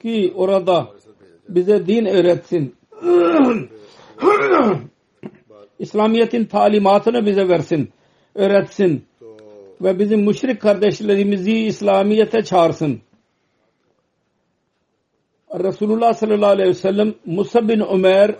ki 0.00 0.32
orada 0.36 0.88
bize 1.48 1.86
din 1.86 2.06
öğretsin. 2.06 2.74
İslamiyet'in 5.78 6.44
talimatını 6.44 7.26
bize 7.26 7.48
versin, 7.48 7.88
öğretsin 8.34 9.04
ve 9.80 9.98
bizim 9.98 10.20
müşrik 10.20 10.60
kardeşlerimizi 10.60 11.52
İslamiyet'e 11.52 12.42
çağırsın. 12.42 13.00
Resulullah 15.54 16.12
sallallahu 16.12 16.50
aleyhi 16.50 16.68
ve 16.68 16.74
sellem 16.74 17.14
Musa 17.26 17.68
bin 17.68 17.80
Ömer 17.80 18.34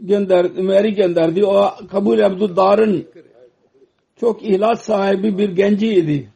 gönder, 0.00 0.44
Ömer'i 0.58 0.94
gönderdi. 0.94 1.44
O 1.44 1.70
Kabul 1.90 2.20
Abdüddar'ın 2.20 3.06
çok 4.20 4.42
ihlas 4.42 4.82
sahibi 4.82 5.38
bir 5.38 5.48
genciydi. 5.48 6.28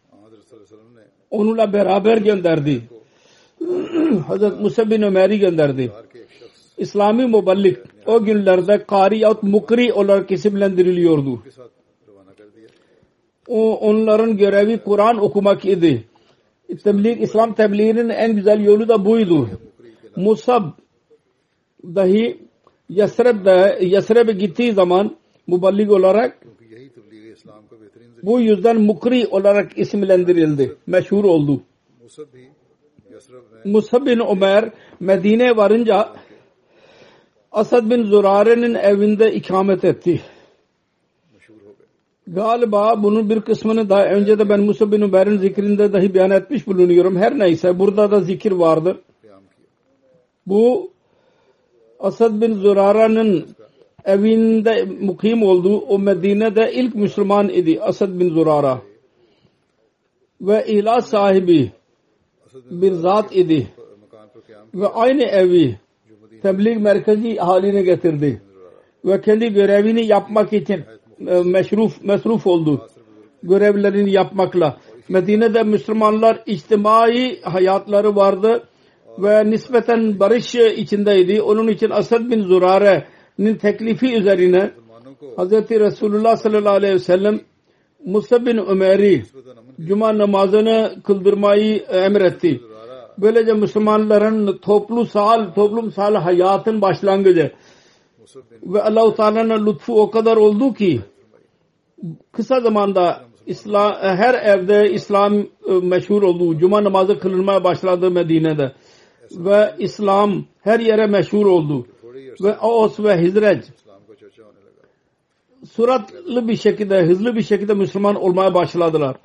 Onunla 1.30 1.72
beraber 1.72 2.16
gönderdi. 2.16 2.82
Hazret 4.16 4.60
Musa 4.60 4.90
bin 4.90 5.02
Ömer'i 5.02 5.38
gönderdi. 5.38 5.92
İslami 6.78 7.26
muballik 7.26 7.78
o 8.06 8.24
günlerde 8.24 8.84
kari 8.84 9.18
yahut 9.18 9.42
mukri 9.42 9.92
olarak 9.92 10.30
isimlendiriliyordu. 10.30 11.42
O, 13.48 13.76
onların 13.76 14.36
görevi 14.36 14.78
Kur'an 14.78 15.22
okumak 15.22 15.64
idi. 15.64 16.04
Tebliğ, 16.84 17.22
İslam 17.22 17.54
tebliğinin 17.54 18.08
en 18.08 18.36
güzel 18.36 18.64
yolu 18.64 18.88
da 18.88 19.04
buydu. 19.04 19.48
Musab 20.16 20.64
dahi 21.84 22.38
Yasreb'de 22.88 23.78
Yasreb'e 23.80 24.32
gittiği 24.32 24.72
zaman 24.72 25.16
muballik 25.46 25.90
olarak 25.90 26.38
bu 28.22 28.40
yüzden 28.40 28.80
mukri 28.80 29.26
olarak 29.26 29.78
isimlendirildi. 29.78 30.76
Meşhur 30.86 31.24
oldu. 31.24 31.62
Musab 33.64 34.06
bin 34.06 34.20
Ömer 34.20 34.70
Medine'ye 35.00 35.56
varınca 35.56 36.12
Asad 37.52 37.90
bin 37.90 38.02
Zurare'nin 38.02 38.74
evinde 38.74 39.32
ikamet 39.34 39.84
etti. 39.84 40.20
Galiba 42.26 43.02
bunun 43.02 43.30
bir 43.30 43.40
kısmını 43.40 43.88
daha 43.88 44.04
önce 44.04 44.38
de 44.38 44.48
ben 44.48 44.60
Musa 44.60 44.92
bin 44.92 45.02
Ömer'in 45.02 45.38
zikrinde 45.38 45.92
dahi 45.92 46.14
beyan 46.14 46.30
etmiş 46.30 46.66
bulunuyorum. 46.66 47.16
Her 47.16 47.38
neyse 47.38 47.78
burada 47.78 48.10
da 48.10 48.20
zikir 48.20 48.52
vardır. 48.52 48.96
Bu 50.46 50.90
Asad 52.00 52.40
bin 52.40 52.54
Zurara'nın 52.54 53.46
evinde 54.04 54.84
mukim 55.00 55.42
olduğu 55.42 55.78
o 55.78 55.98
Medine'de 55.98 56.72
ilk 56.72 56.94
Müslüman 56.94 57.48
idi 57.48 57.80
Asad 57.80 58.20
bin 58.20 58.28
Zurara 58.28 58.82
ve 60.40 60.66
ilah 60.66 61.00
sahibi 61.00 61.72
bir 62.70 62.92
zat 62.92 63.36
idi 63.36 63.66
ve 64.74 64.86
aynı 64.86 65.22
evi 65.22 65.78
tebliğ 66.42 66.76
merkezi 66.76 67.36
haline 67.36 67.82
getirdi 67.82 68.42
ve 69.04 69.20
kendi 69.20 69.52
görevini 69.52 70.06
yapmak 70.06 70.52
için 70.52 70.84
e, 71.26 71.42
meşruf, 71.42 72.04
mesruf 72.04 72.46
oldu. 72.46 72.88
Görevlerini 73.42 74.12
yapmakla. 74.12 74.76
Medine'de 75.08 75.62
Müslümanlar 75.62 76.42
içtimai 76.46 77.40
hayatları 77.42 78.16
vardı 78.16 78.62
ve 79.18 79.50
nispeten 79.50 80.20
barış 80.20 80.54
içindeydi. 80.54 81.42
Onun 81.42 81.68
için 81.68 81.90
Asad 81.90 82.30
bin 82.30 82.42
Zurare'nin 82.42 83.54
teklifi 83.54 84.16
üzerine 84.16 84.70
Hz. 85.36 85.52
Resulullah 85.70 86.36
sallallahu 86.36 86.74
aleyhi 86.74 86.94
ve 86.94 86.98
sellem 86.98 87.40
Musa 88.04 88.46
bin 88.46 88.56
Ömer'i 88.56 89.22
cuma 89.80 90.18
namazını 90.18 90.94
kıldırmayı 91.04 91.76
emretti. 91.76 92.60
Böylece 93.18 93.52
Müslümanların 93.52 94.58
toplu 94.58 95.06
sal, 95.06 95.54
toplumsal 95.54 96.14
hayatın 96.14 96.82
başlangıcı 96.82 97.52
ve 98.62 98.82
Allah-u 98.82 99.14
Teala'nın 99.14 99.66
lütfu 99.66 100.02
o 100.02 100.10
kadar 100.10 100.36
oldu 100.36 100.74
ki 100.74 101.00
kısa 102.32 102.60
zamanda 102.60 103.20
İslam, 103.46 103.92
her 104.00 104.34
evde 104.34 104.92
İslam 104.92 105.38
e, 105.38 105.46
meşhur 105.82 106.22
oldu. 106.22 106.58
Cuma 106.58 106.84
namazı 106.84 107.18
kılınmaya 107.18 107.64
başladı 107.64 108.10
Medine'de. 108.10 108.72
Ve 109.32 109.74
İslam 109.78 110.44
her 110.60 110.80
yere 110.80 111.06
meşhur 111.06 111.46
oldu. 111.46 111.86
Ve 112.42 112.58
Oğuz 112.58 113.00
ve 113.04 113.18
Hizret 113.18 113.72
suratlı 115.70 116.48
bir 116.48 116.56
şekilde, 116.56 117.02
hızlı 117.02 117.36
bir 117.36 117.42
şekilde 117.42 117.74
Müslüman 117.74 118.14
olmaya 118.14 118.54
başladılar. 118.54 119.16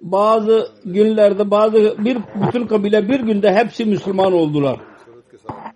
Bazı 0.00 0.68
günlerde, 0.84 1.50
bazı 1.50 1.94
bir 1.98 2.18
bütün 2.46 2.66
kabile 2.66 3.08
bir 3.08 3.20
günde 3.20 3.54
hepsi 3.54 3.84
Müslüman 3.84 4.32
oldular. 4.32 4.80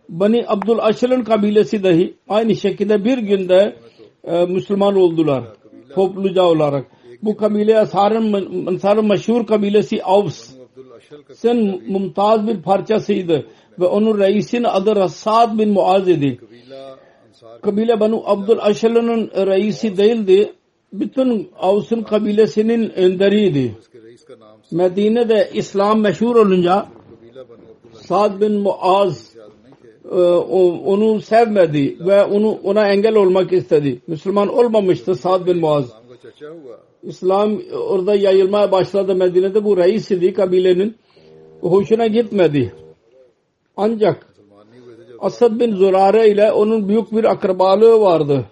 Bani 0.09 0.45
Abdul 0.49 0.79
Aşır'ın 0.79 1.25
kabilesi 1.25 1.83
dahi 1.83 2.15
aynı 2.29 2.55
şekilde 2.55 3.05
bir 3.05 3.19
günde 3.19 3.77
e, 4.25 4.47
Müslüman 4.47 4.97
oldular. 4.97 5.45
Topluca 5.95 6.43
olarak. 6.43 6.87
Bu 7.23 7.37
kabile 7.37 7.79
Ansar'ın 7.79 9.07
meşhur 9.09 9.47
kabilesi 9.47 10.05
Avs. 10.05 10.51
Sen 11.33 11.57
mümtaz 11.89 12.47
bir 12.47 12.63
parçasıydı 12.63 13.47
ve 13.81 13.87
onun 13.87 14.19
reisin 14.19 14.65
adı 14.65 14.97
Rassad 14.97 15.59
bin 15.59 15.71
Muaz 15.71 16.09
idi 16.09 16.39
kabile 17.63 18.01
Banu 18.01 18.23
Abdul 18.27 18.59
Aşala'nın 18.59 19.31
reisi 19.47 19.97
değildi. 19.97 20.53
Bütün 20.93 21.51
Avs'ın 21.59 22.03
kabilesinin 22.03 22.91
önderiydi. 22.91 23.75
Medine'de 24.71 25.51
İslam 25.55 26.01
meşhur 26.01 26.37
olunca 26.37 26.87
Sa'd 27.93 28.41
bin 28.41 28.53
Muaz 28.53 29.35
e, 30.11 30.15
onu 30.85 31.21
sevmedi 31.21 31.97
ve 32.01 32.25
onu 32.25 32.59
ona 32.65 32.89
engel 32.89 33.15
olmak 33.15 33.53
istedi. 33.53 34.01
Müslüman 34.07 34.49
olmamıştı 34.49 35.15
Sa'd 35.15 35.47
bin 35.47 35.59
Muaz. 35.59 35.93
İslam 37.03 37.61
orada 37.89 38.15
yayılmaya 38.15 38.73
başladı 38.73 39.15
Medine'de 39.15 39.65
bu 39.65 39.77
reis 39.77 40.11
idi 40.11 40.35
kabilenin. 40.35 40.97
Hoşuna 41.61 42.07
gitmedi. 42.07 42.75
Ancak 43.77 44.34
Asad 45.25 45.61
bin 45.61 45.77
Zürare 45.77 46.29
ile 46.29 46.53
onun 46.53 46.89
büyük 46.89 47.13
bir 47.13 47.25
akrabalığı 47.25 48.01
vardı. 48.01 48.45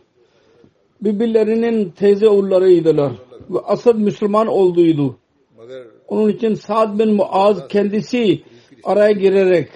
Birbirlerinin 1.03 1.91
teyze 1.91 2.29
oğullarıydılar. 2.29 3.13
Ve 3.51 3.59
Asad 3.59 3.97
Müslüman 3.97 4.47
olduydu. 4.47 5.17
Onun 6.09 6.29
için 6.29 6.55
Sa'd 6.55 6.99
bin 6.99 7.15
Muaz 7.15 7.69
kendisi 7.69 8.43
araya 8.85 9.13
girerek 9.13 9.69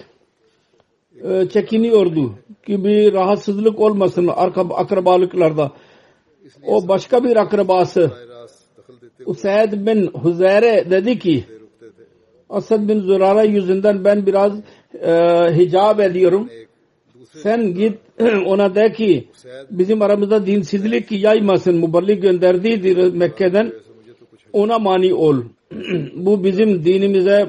e, 1.24 1.48
çekiniyordu 1.48 2.32
ki 2.66 2.84
bir 2.84 3.12
rahatsızlık 3.12 3.80
olmasın 3.80 4.30
akrabalıklarda. 4.70 5.72
O 6.66 6.88
başka 6.88 7.24
bir 7.24 7.36
akrabası 7.36 8.10
Usaid 9.26 9.72
bin 9.72 10.06
Huzeyre 10.06 10.90
dedi 10.90 11.18
ki 11.18 11.44
Asad 12.50 12.88
bin 12.88 13.00
Zürara 13.00 13.42
yüzünden 13.42 14.04
ben 14.04 14.26
biraz 14.26 14.52
e, 14.94 15.12
hicap 15.56 16.00
ediyorum. 16.00 16.48
Sen 17.42 17.74
git 17.74 17.98
ona 18.46 18.74
de 18.74 18.92
ki 18.92 19.28
bizim 19.70 20.02
aramızda 20.02 20.46
dinsizlik 20.46 21.12
yaymasın. 21.12 21.76
Muballik 21.76 22.22
gönderdiydi 22.22 23.10
Mekke'den. 23.10 23.72
Ona 24.52 24.78
mani 24.78 25.14
ol. 25.14 25.36
Bu 26.14 26.44
bizim 26.44 26.84
dinimize 26.84 27.48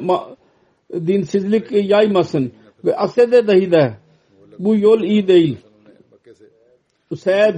dinsizlik 0.93 1.71
yaymasın. 1.71 2.51
Ve 2.85 2.95
Asya'da 2.95 3.47
dahi 3.47 3.71
de 3.71 3.93
bu 4.59 4.75
yol 4.75 5.01
iyi 5.01 5.27
değil. 5.27 5.57
Usaid 7.11 7.55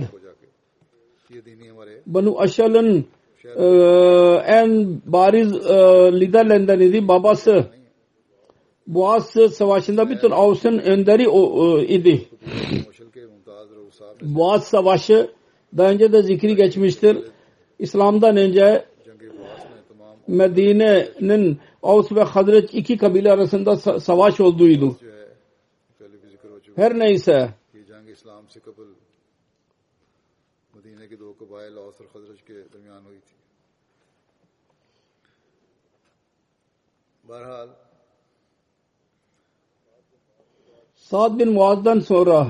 Banu 2.06 2.40
Aşal'ın 2.40 3.06
en 4.48 5.02
bariz 5.06 5.54
liderlerinden 6.22 6.80
idi 6.80 7.08
babası. 7.08 7.66
Boğaz 8.89 9.31
Savaşı'nda 9.55 10.11
bütün 10.11 10.31
Avs'ın 10.31 10.79
önderi 10.79 11.29
o, 11.29 11.79
e, 11.79 11.87
idi. 11.87 12.29
मशल 12.89 13.09
के 13.17 13.23
मुमताज 13.33 13.69
रऊसाब 13.79 14.15
ने 14.23 14.35
Boğaz 14.37 14.65
Savaşı 14.65 15.31
daha 15.77 15.91
önce 15.91 16.13
de 16.13 16.23
zikri 16.23 16.57
geçmiştir. 16.57 17.19
İslam'dan 17.79 18.37
önce 18.37 18.85
जंग 19.07 19.23
बास 19.23 19.63
में 19.73 19.83
तमाम 19.91 20.17
Medine'nin 20.41 21.59
Avs 21.83 22.13
ve 22.13 22.23
Hazret 22.23 22.75
iki 22.75 22.97
kabile 22.97 23.33
arasında 23.33 23.71
sa- 23.73 24.01
savaş 24.01 24.41
olduğuydu. 24.41 24.89
जो 25.03 25.09
है 25.19 25.25
पहले 26.01 26.17
भी 26.23 26.29
जिक्र 26.33 26.49
हो 26.55 26.59
चुका 26.65 26.83
Her 26.83 26.93
neyse 26.99 27.33
है 27.33 27.55
Sa'd 41.10 41.40
bin 41.40 41.52
Muaz'dan 41.52 42.00
sonra 42.00 42.48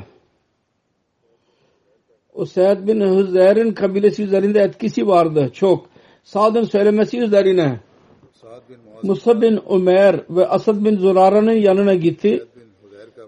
o 2.33 2.45
Seyyid 2.45 2.87
bin 2.87 3.01
Hüzeyr'in 3.01 3.71
kabilesi 3.71 4.23
üzerinde 4.23 4.59
etkisi 4.59 5.07
vardı 5.07 5.49
çok. 5.53 5.85
Sa'd'ın 6.23 6.63
söylemesi 6.63 7.19
üzerine 7.19 7.79
Musab 9.03 9.41
bin 9.41 9.59
Umer 9.67 10.23
ve 10.29 10.47
Asad 10.47 10.85
bin 10.85 10.97
Zurara'nın 10.97 11.53
yanına 11.53 11.93
gitti 11.93 12.45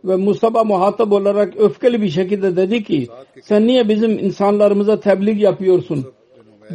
ve 0.03 0.15
Musab'a 0.15 0.63
muhatap 0.63 1.11
olarak 1.11 1.57
öfkeli 1.57 2.01
bir 2.01 2.09
şekilde 2.09 2.55
dedi 2.55 2.83
ki 2.83 3.07
sen 3.41 3.67
niye 3.67 3.89
bizim 3.89 4.11
insanlarımıza 4.11 4.99
tebliğ 4.99 5.41
yapıyorsun? 5.41 6.05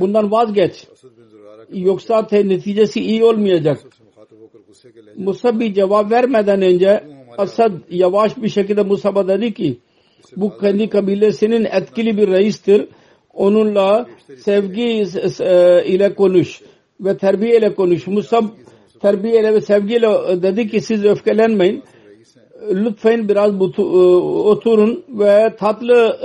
Bundan 0.00 0.30
vazgeç. 0.30 0.86
Yoksa 1.72 2.26
te, 2.26 2.48
neticesi 2.48 3.00
iyi 3.00 3.24
olmayacak. 3.24 3.78
Musab 5.16 5.60
bir 5.60 5.74
cevap 5.74 6.10
vermeden 6.10 6.62
önce 6.62 7.15
Asad 7.38 7.72
yavaş 7.90 8.36
bir 8.36 8.48
şekilde 8.48 8.82
Musab'a 8.82 9.28
dedi 9.28 9.54
ki 9.54 9.78
bu 10.36 10.58
kendi 10.58 10.88
kabilesinin 10.88 11.64
etkili 11.64 12.16
bir 12.16 12.28
reistir. 12.28 12.88
Onunla 13.34 14.06
sevgi 14.38 15.04
e, 15.40 15.84
ile 15.86 16.14
konuş 16.14 16.60
ve 17.00 17.16
terbiye 17.16 17.58
ile 17.58 17.74
konuş. 17.74 18.06
Musab 18.06 18.44
terbiye 19.00 19.40
ile 19.40 19.54
ve 19.54 19.60
sevgiyle 19.60 20.06
e, 20.06 20.42
dedi 20.42 20.68
ki 20.68 20.80
siz 20.80 21.04
öfkelenmeyin. 21.04 21.82
Lütfen 22.72 23.28
biraz 23.28 23.60
butu, 23.60 23.82
e, 23.82 24.06
oturun 24.48 25.04
ve 25.08 25.56
tatlı 25.58 26.16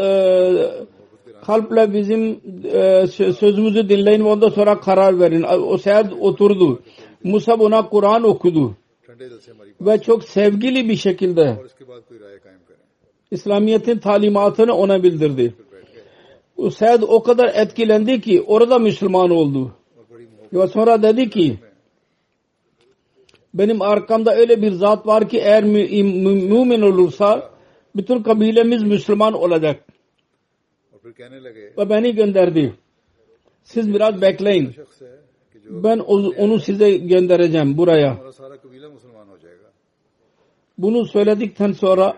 kalple 1.46 1.94
bizim 1.94 2.40
sözümüzü 3.34 3.90
dinleyin 3.90 4.26
ve 4.26 4.28
ondan 4.28 4.50
sonra 4.50 4.80
karar 4.80 5.20
verin. 5.20 5.46
O 5.68 5.78
seyahat 5.78 6.14
oturdu. 6.22 6.80
Musab 7.24 7.60
ona 7.60 7.90
Kur'an 7.90 8.24
okudu 8.24 8.76
ve 9.82 10.02
çok 10.02 10.24
sevgili 10.24 10.90
bir 10.90 10.96
şekilde 10.96 11.58
İslamiyet'in 13.32 13.98
talimatını 13.98 14.74
ona 14.74 15.04
bildirdi. 15.04 15.56
Said 16.72 17.02
o 17.08 17.24
kadar 17.24 17.52
etkilendi 17.56 18.22
ki 18.22 18.42
orada 18.42 18.80
Müslüman 18.80 19.30
oldu. 19.30 19.76
Ve 20.54 20.68
sonra 20.68 21.04
dedi 21.04 21.30
ki 21.30 21.60
benim 23.54 23.82
arkamda 23.82 24.36
öyle 24.36 24.62
bir 24.62 24.72
zat 24.72 25.08
var 25.08 25.30
ki 25.30 25.38
eğer 25.38 25.64
mümin 25.64 26.82
olursa 26.82 27.52
bütün 27.96 28.24
kabilemiz 28.24 28.84
Müslüman 28.84 29.34
olacak. 29.34 29.86
Ve 31.78 31.90
beni 31.90 32.16
gönderdi. 32.16 32.74
Siz 33.64 33.94
biraz 33.94 34.22
bekleyin. 34.22 34.76
Ben 35.70 36.00
onu 36.00 36.60
size 36.60 36.98
göndereceğim 36.98 37.78
buraya. 37.78 38.18
Bunu 40.82 41.06
söyledikten 41.06 41.72
sonra 41.72 42.14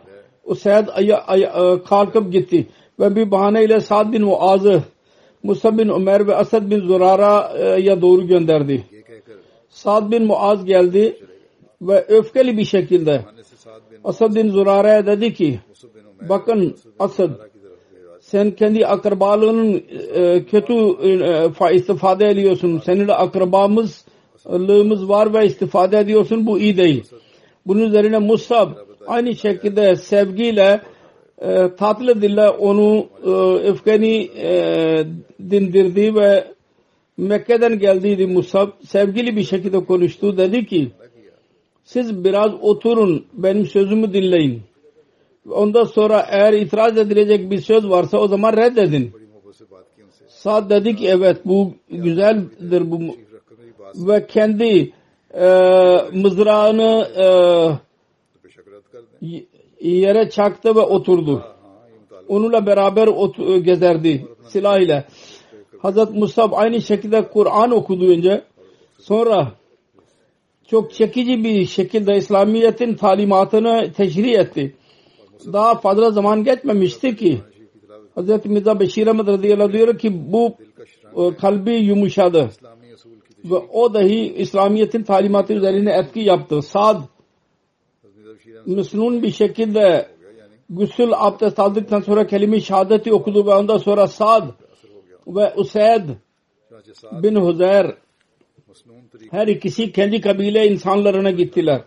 o 0.46 0.52
Usaid 0.52 0.88
e, 0.88 1.84
kalkıp 1.84 2.32
gitti 2.32 2.68
ve 3.00 3.16
bir 3.16 3.32
bahaneyle 3.32 3.80
Sa'd 3.80 4.14
bin 4.14 4.24
Muaz'ı 4.24 4.84
Musa 5.44 5.78
bin 5.78 5.90
Ömer 5.90 6.28
ve 6.28 6.36
Asad 6.36 6.72
bin 6.72 6.80
Zurara'ya 6.80 8.02
doğru 8.02 8.28
gönderdi. 8.28 8.84
Sa'd 9.70 10.12
bin 10.12 10.26
Muaz 10.26 10.66
geldi 10.66 11.18
ve 11.82 12.06
öfkeli 12.08 12.58
bir 12.58 12.66
şekilde 12.66 13.26
Asad 14.04 14.36
bin 14.36 14.50
Zurara'ya 14.50 15.06
dedi 15.06 15.34
ki 15.34 15.60
bakın 16.30 16.76
Asad 17.00 17.30
sen 18.20 18.52
kendi 18.52 18.88
akrabalığının 18.88 19.84
e, 20.14 20.46
kötü 20.46 20.74
e, 20.74 21.76
istifade 21.76 22.30
ediyorsun. 22.30 22.82
Seninle 22.86 23.14
akrabamızlığımız 23.14 25.10
var 25.10 25.34
ve 25.34 25.46
istifade 25.46 25.98
ediyorsun. 26.00 26.46
Bu 26.46 26.60
iyi 26.60 26.78
değil. 26.78 27.04
Bunun 27.66 27.82
üzerine 27.82 28.18
Musab 28.18 28.72
aynı 29.08 29.36
şekilde 29.36 29.96
sevgiyle 29.96 30.82
e, 31.42 31.76
tatlı 31.76 32.22
dille 32.22 32.50
onu 32.50 33.08
e, 33.26 33.30
öfkeni 33.70 34.30
e, 34.38 35.06
dindirdi 35.50 36.16
ve 36.16 36.48
Mekke'den 37.18 37.80
geldiydi 37.80 38.28
Musab. 38.28 38.70
Sevgili 38.88 39.36
bir 39.36 39.44
şekilde 39.44 39.86
konuştu. 39.86 40.38
Dedi 40.38 40.66
ki 40.66 40.92
siz 41.84 42.24
biraz 42.24 42.52
oturun 42.62 43.26
benim 43.34 43.66
sözümü 43.66 44.14
dinleyin. 44.14 44.62
Ondan 45.50 45.84
sonra 45.84 46.26
eğer 46.30 46.54
itiraz 46.54 46.98
edilecek 46.98 47.52
bir 47.52 47.60
söz 47.60 47.90
varsa 47.90 48.18
o 48.18 48.28
zaman 48.28 48.58
reddedin. 48.58 49.12
Sad 50.28 50.70
dedi 50.70 50.96
ki 50.96 51.08
evet 51.08 51.38
bu 51.46 51.74
güzeldir 51.90 52.92
bu 52.92 53.00
ve 53.96 54.28
kendi 54.28 54.94
ee, 55.34 55.98
mızrağını 56.14 57.08
e, 59.82 59.90
yere 59.90 60.30
çaktı 60.30 60.76
ve 60.76 60.80
oturdu. 60.80 61.44
Onunla 62.28 62.66
beraber 62.66 63.08
ot, 63.08 63.40
e, 63.40 63.60
gezerdi 63.60 64.28
silah 64.48 64.80
ile. 64.80 65.06
Hazret 65.80 66.10
Musab 66.16 66.52
aynı 66.54 66.82
şekilde 66.82 67.28
Kur'an 67.28 67.72
okuduyunca 67.72 68.44
sonra 69.00 69.52
çok 70.68 70.94
çekici 70.94 71.44
bir 71.44 71.66
şekilde 71.66 72.18
İslamiyet'in 72.18 72.94
talimatını 72.94 73.92
teşri 73.94 74.32
etti. 74.36 74.76
Daha 75.54 75.76
fazla 75.76 76.12
zaman 76.12 76.44
geçmemişti 76.44 77.16
ki 77.16 77.42
Hz. 78.18 78.46
Mirza 78.46 78.80
Beşir 78.80 79.08
Ahmet 79.08 79.28
radıyallahu 79.28 79.74
diyor 79.74 79.98
ki 79.98 80.32
bu 80.32 80.54
e, 81.18 81.36
kalbi 81.36 81.72
yumuşadı 81.72 82.50
ve 83.46 83.56
o 83.56 83.94
dahi 83.94 84.34
İslamiyet'in 84.34 85.04
talimatı 85.04 85.54
üzerine 85.54 85.92
etki 85.92 86.20
yaptı. 86.20 86.62
Sad 86.62 87.02
müsnun 88.66 89.24
bir 89.24 89.32
şekilde 89.32 90.08
gusül 90.70 91.12
abdest 91.16 91.60
aldıktan 91.60 92.00
sonra 92.00 92.28
kelime-i 92.28 92.62
şehadeti 92.62 93.14
okudu 93.14 93.46
ve 93.46 93.54
ondan 93.56 93.78
sonra 93.78 94.08
Sad 94.08 94.48
ve 95.28 95.54
Usaid 95.56 96.10
bin 97.12 97.36
Huzeyr 97.36 97.86
her 99.32 99.48
ikisi 99.48 99.92
kendi 99.92 100.22
kabile 100.22 100.68
insanlarına 100.68 101.32
gittiler. 101.32 101.82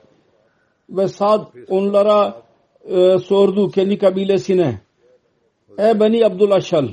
Ve 0.90 1.08
Sad 1.08 1.46
onlara 1.68 2.42
e, 2.84 3.18
sordu 3.18 3.70
kendi 3.70 3.98
kabilesine. 3.98 4.80
Ey 5.78 6.00
Beni 6.00 6.26
Abdülhaşal 6.26 6.88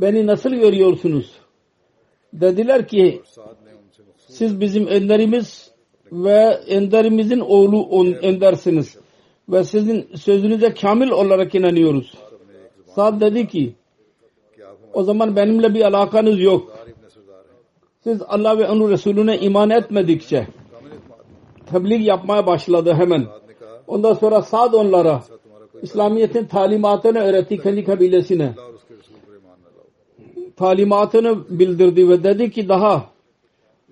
beni 0.00 0.26
nasıl 0.26 0.50
görüyorsunuz? 0.50 1.41
Dediler 2.32 2.88
ki 2.88 3.22
siz 4.16 4.60
bizim 4.60 4.88
enderimiz 4.88 5.70
ve 6.12 6.60
enderimizin 6.68 7.40
oğlu 7.40 8.16
endersiniz. 8.22 8.98
Ve 9.48 9.64
sizin 9.64 10.16
sözünüze 10.16 10.74
kamil 10.74 11.10
olarak 11.10 11.54
inanıyoruz. 11.54 12.14
Sad 12.94 13.20
dedi 13.20 13.48
ki 13.48 13.74
o 14.92 15.02
zaman 15.02 15.36
benimle 15.36 15.74
bir 15.74 15.84
alakanız 15.84 16.40
yok. 16.40 16.78
Siz 18.04 18.22
Allah 18.22 18.58
ve 18.58 18.68
onun 18.68 18.90
Resulüne 18.90 19.38
iman 19.38 19.70
etmedikçe 19.70 20.46
tebliğ 21.72 22.04
yapmaya 22.04 22.46
başladı 22.46 22.94
hemen. 22.94 23.26
Ondan 23.86 24.14
sonra 24.14 24.42
Sad 24.42 24.72
onlara 24.72 25.22
İslamiyet'in 25.82 26.44
talimatını 26.44 27.18
öğretti 27.18 27.58
kendi 27.58 27.84
kabilesine 27.84 28.54
talimatını 30.62 31.58
bildirdi 31.58 32.08
ve 32.08 32.24
dedi 32.24 32.50
ki 32.50 32.68
daha 32.68 33.10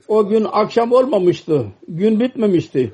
o 0.08 0.28
gün 0.28 0.46
akşam 0.52 0.92
olmamıştı. 0.92 1.66
Gün 1.88 2.20
bitmemişti. 2.20 2.92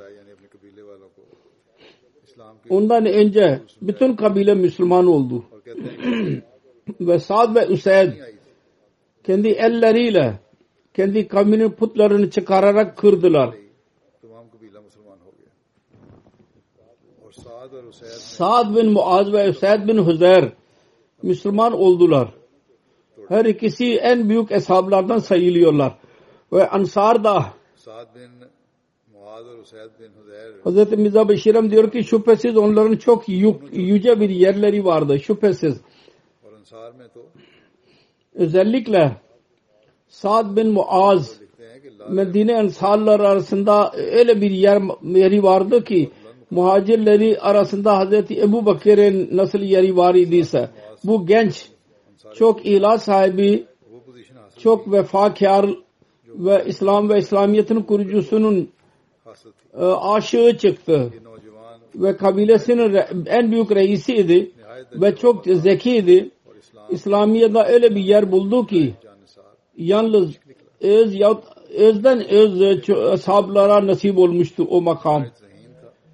Ondan 2.70 3.06
önce 3.06 3.60
bütün 3.82 4.16
kabile 4.16 4.54
Müslüman 4.54 5.06
oldu. 5.06 5.44
ve 7.00 7.18
Sad 7.18 7.56
ve 7.56 7.66
Üseyd 7.66 8.12
kendi 9.24 9.48
elleriyle 9.48 10.38
kendi 10.94 11.28
kavminin 11.28 11.70
putlarını 11.70 12.30
çıkararak 12.30 12.96
kırdılar. 12.96 13.54
Sad 18.18 18.76
bin 18.76 18.92
Muaz 18.92 19.32
ve 19.32 19.48
Üseyd 19.48 19.88
bin 19.88 20.06
Hüzeyr 20.06 20.52
Müslüman 21.22 21.72
oldular. 21.72 22.45
Her 23.28 23.44
ikisi 23.44 23.96
en 23.96 24.28
büyük 24.28 24.52
eshablardan 24.52 25.18
sayılıyorlar. 25.18 25.98
Ve 26.52 26.68
Ansar 26.68 27.24
da 27.24 27.46
Hz. 30.64 30.92
Mirza 30.98 31.28
Beşirem 31.28 31.70
diyor 31.70 31.90
ki 31.90 32.04
şüphesiz 32.04 32.56
onların 32.56 32.96
çok 32.96 33.28
yük, 33.28 33.56
yüce 33.72 34.20
bir 34.20 34.30
yerleri 34.30 34.84
vardı. 34.84 35.18
Şüphesiz. 35.20 35.80
Özellikle 38.34 39.16
Sa'd 40.08 40.56
bin 40.56 40.72
Muaz 40.72 41.40
Medine 42.08 42.52
Ensarlar 42.52 43.20
arasında 43.20 43.92
öyle 43.94 44.40
bir 44.40 44.50
yer, 44.50 44.82
yeri 45.02 45.42
vardı 45.42 45.84
ki 45.84 46.10
muhacirleri 46.50 47.40
arasında 47.40 48.04
Hz. 48.04 48.30
Ebu 48.30 48.66
Bakır'ın 48.66 49.28
nasıl 49.32 49.58
yeri 49.58 49.96
var 49.96 50.14
idiyse 50.14 50.70
bu 51.04 51.26
genç 51.26 51.68
çok 52.34 52.66
ilah 52.66 52.98
sahibi, 52.98 53.66
çok 54.58 54.92
vefakar 54.92 55.70
ve 56.28 56.64
İslam 56.66 57.08
ve 57.08 57.18
İslamiyet'in 57.18 57.82
kurucusunun 57.82 58.70
e, 59.74 59.84
aşığı 59.84 60.56
çıktı 60.58 61.12
ve 61.94 62.16
kabilesinin 62.16 63.00
en 63.26 63.50
büyük 63.50 63.70
reisiydi 63.72 64.52
ve 64.92 65.16
çok 65.16 65.44
zekiydi. 65.46 66.30
İslamiyet'te 66.90 67.62
öyle 67.62 67.94
bir 67.94 68.00
yer 68.00 68.32
buldu 68.32 68.66
ki 68.66 68.94
yalnız 69.76 70.30
öz 70.80 71.14
özden 71.74 72.28
öz 72.28 72.60
e, 72.60 72.92
e, 72.92 72.94
ashablara 72.94 73.86
nasip 73.86 74.18
olmuştu 74.18 74.66
o 74.70 74.80
makam. 74.80 75.24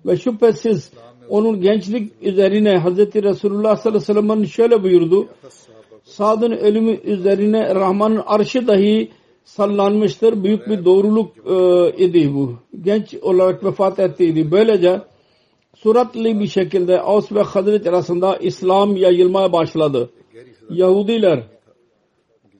Ve 0.06 0.16
şüphesiz 0.16 0.92
onun 1.28 1.60
gençlik 1.60 2.12
üzerine 2.22 2.80
Hz. 2.80 2.98
Resulullah 2.98 3.76
sallallahu 3.76 3.88
aleyhi 3.88 3.96
ve 3.96 4.00
sellem'in 4.00 4.44
şöyle 4.44 4.82
buyurdu. 4.82 5.28
Sad'ın 6.12 6.52
ölümü 6.52 7.00
üzerine 7.04 7.74
Rahman'ın 7.74 8.22
arşı 8.26 8.66
dahi 8.66 9.10
sallanmıştır. 9.44 10.44
Büyük 10.44 10.68
bir 10.68 10.84
doğruluk 10.84 11.36
e, 11.36 12.04
idi 12.04 12.34
bu. 12.34 12.54
Genç 12.82 13.14
olarak 13.14 13.64
vefat 13.64 13.98
ettiydi. 13.98 14.50
Böylece 14.50 15.00
suratli 15.74 16.40
bir 16.40 16.46
şekilde 16.46 17.00
Avs 17.00 17.32
ve 17.32 17.42
Hazret 17.42 17.86
arasında 17.86 18.36
İslam 18.36 18.96
yayılmaya 18.96 19.52
başladı. 19.52 20.10
Yahudiler 20.70 21.42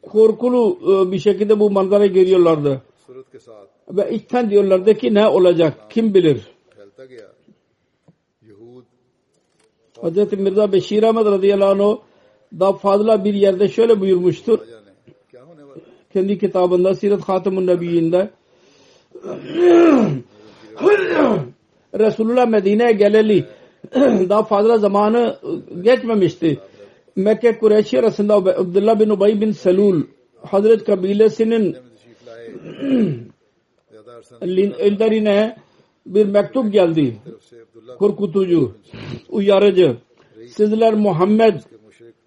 korkulu 0.02 0.78
e, 0.82 1.12
bir 1.12 1.18
şekilde 1.18 1.60
bu 1.60 1.70
manzara 1.70 2.06
görüyorlardı. 2.06 2.82
Ve 3.90 4.14
içten 4.14 4.50
diyorlardı 4.50 4.94
ki 4.94 5.14
ne 5.14 5.28
olacak 5.28 5.90
kim 5.90 6.14
bilir. 6.14 6.46
Hz. 10.02 10.32
Mirza 10.32 10.72
Beşir 10.72 11.02
Ahmet 11.02 11.26
radıyallahu 11.26 11.70
anh 11.70 12.11
da 12.60 12.72
fazla 12.72 13.24
bir 13.24 13.34
yerde 13.34 13.68
şöyle 13.68 14.00
buyurmuştur. 14.00 14.58
Kendi 16.12 16.38
kitabında 16.38 16.94
Siret 16.94 17.20
Hatımun 17.20 17.66
Nebiyyinde 17.66 18.30
Resulullah 21.98 22.46
Medine'ye 22.48 22.92
geleli 22.92 23.44
daha 24.28 24.42
fazla 24.44 24.78
zamanı 24.78 25.38
geçmemişti. 25.82 26.58
Mekke 27.16 27.58
Kureyşi 27.58 27.98
arasında 27.98 28.34
Abdullah 28.34 29.00
bin 29.00 29.10
Ubay 29.10 29.40
bin 29.40 29.50
Selul 29.50 30.02
Hazret 30.42 30.84
kabilesinin 30.84 31.76
liderine 34.42 35.56
bir 36.06 36.26
mektup 36.26 36.72
geldi. 36.72 37.16
Korkutucu, 37.98 38.72
uyarıcı. 39.28 39.96
Sizler 40.46 40.94
Muhammed 40.94 41.60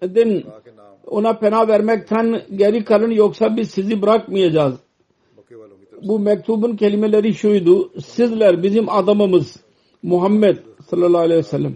din 0.02 0.46
ona 1.06 1.38
pena 1.38 1.68
vermekten 1.68 2.42
geri 2.56 2.84
kalın 2.84 3.10
yoksa 3.10 3.56
biz 3.56 3.70
sizi 3.70 4.02
bırakmayacağız. 4.02 4.74
Bu 6.02 6.18
mektubun 6.18 6.76
kelimeleri 6.76 7.34
şuydu. 7.34 8.00
Sizler 8.00 8.62
bizim 8.62 8.88
adamımız 8.88 9.56
Muhammed 10.02 10.56
sallallahu 10.90 11.22
aleyhi 11.22 11.38
ve 11.38 11.42
sellem 11.42 11.74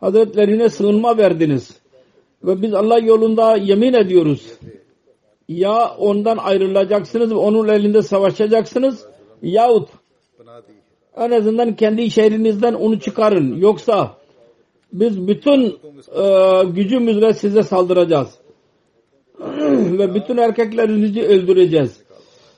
hazretlerine 0.00 0.68
sığınma 0.68 1.18
verdiniz. 1.18 1.80
Ve 2.44 2.62
biz 2.62 2.74
Allah 2.74 2.98
yolunda 2.98 3.56
yemin 3.56 3.92
ediyoruz. 3.92 4.52
Ya 5.48 5.94
ondan 5.98 6.36
ayrılacaksınız 6.36 7.30
ve 7.30 7.34
onun 7.34 7.68
elinde 7.68 8.02
savaşacaksınız 8.02 9.06
yahut 9.42 9.88
en 11.16 11.30
azından 11.30 11.76
kendi 11.76 12.10
şehrinizden 12.10 12.74
onu 12.74 13.00
çıkarın. 13.00 13.56
Yoksa 13.56 14.16
biz 14.92 15.28
bütün 15.28 15.64
e, 16.16 16.64
gücümüzle 16.64 17.32
size 17.32 17.62
saldıracağız. 17.62 18.28
Ve 19.98 20.14
bütün 20.14 20.36
erkeklerinizi 20.36 21.22
öldüreceğiz. 21.22 22.02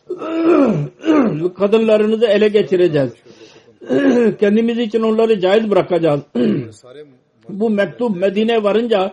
Kadınlarınızı 1.59 2.27
ele 2.27 2.49
geçireceğiz. 2.49 3.13
Kendimiz 4.41 4.79
için 4.79 5.03
onları 5.03 5.41
caiz 5.41 5.71
bırakacağız. 5.71 6.21
Bu 7.49 7.71
mektup 7.71 8.17
Medine 8.17 8.63
varınca 8.63 9.13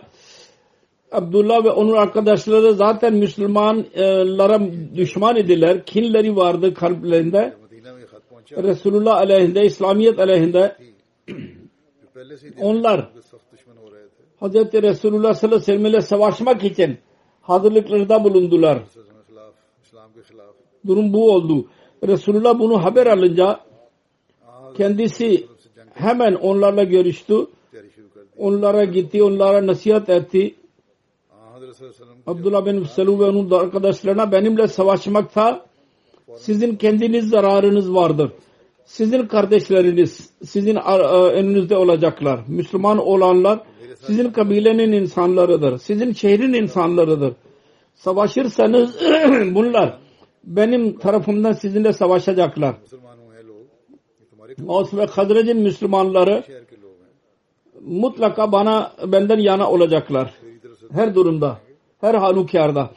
Abdullah 1.12 1.64
ve 1.64 1.70
onun 1.70 1.96
arkadaşları 1.96 2.74
zaten 2.74 3.14
Müslümanlara 3.14 4.60
düşman 4.96 5.36
idiler. 5.36 5.84
Kinleri 5.84 6.36
vardı 6.36 6.74
kalplerinde. 6.74 7.54
Resulullah 8.56 9.16
aleyhinde, 9.16 9.64
İslamiyet 9.64 10.18
aleyhinde 10.18 10.76
onlar 12.60 13.10
Hz. 14.40 14.54
Resulullah 14.54 15.34
sallallahu 15.34 15.56
aleyhi 15.56 15.60
ve 15.60 15.60
sellem 15.60 15.86
ile 15.86 16.00
savaşmak 16.00 16.64
için 16.64 16.98
hazırlıklarda 17.42 18.24
bulundular. 18.24 18.82
Durum 20.86 21.12
bu 21.12 21.32
oldu. 21.32 21.66
Resulullah 22.06 22.58
bunu 22.58 22.84
haber 22.84 23.06
alınca 23.06 23.60
kendisi 24.76 25.46
hemen 25.94 26.34
onlarla 26.34 26.84
görüştü. 26.84 27.46
Onlara 28.36 28.84
gitti, 28.84 29.22
onlara 29.22 29.66
nasihat 29.66 30.08
etti. 30.08 30.54
Abdullah 32.26 32.66
bin 32.66 32.84
Selul 32.84 33.20
ve 33.20 33.24
onun 33.24 33.50
arkadaşlarına 33.50 34.32
benimle 34.32 34.68
savaşmakta 34.68 35.66
sizin 36.36 36.76
kendiniz 36.76 37.28
zararınız 37.28 37.94
vardır 37.94 38.32
sizin 38.90 39.26
kardeşleriniz, 39.26 40.30
sizin 40.44 40.76
e, 40.76 40.80
önünüzde 41.32 41.76
olacaklar. 41.76 42.40
Müslüman 42.48 42.98
olanlar 42.98 43.60
sizin 44.06 44.30
kabilenin 44.30 44.92
insanlarıdır. 44.92 45.78
Sizin 45.78 46.12
şehrin 46.12 46.52
insanlarıdır. 46.52 47.34
Savaşırsanız 47.94 48.96
bunlar 49.54 49.98
benim 50.44 50.98
tarafımdan 50.98 51.52
sizinle 51.52 51.92
savaşacaklar. 51.92 52.74
Aus 54.68 54.94
ve 54.94 55.06
Hazret'in 55.06 55.60
Müslümanları 55.60 56.44
mutlaka 57.80 58.52
bana 58.52 58.92
benden 59.06 59.38
yana 59.38 59.70
olacaklar. 59.70 60.34
Her 60.92 61.14
durumda, 61.14 61.58
her 62.00 62.14
halükarda. 62.14 62.90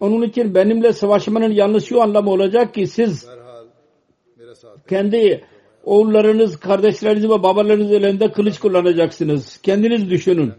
Onun 0.00 0.22
için 0.22 0.54
benimle 0.54 0.92
savaşmanın 0.92 1.50
yalnız 1.50 1.84
şu 1.84 2.02
anlamı 2.02 2.30
olacak 2.30 2.74
ki 2.74 2.86
siz 2.86 3.28
kendi 4.92 5.44
oğullarınız, 5.84 6.56
kardeşleriniz 6.56 7.24
ve 7.24 7.28
babalarınız 7.42 7.92
elinde 7.92 8.32
kılıç 8.32 8.58
kullanacaksınız. 8.60 9.56
Kendiniz 9.62 10.10
düşünün. 10.10 10.52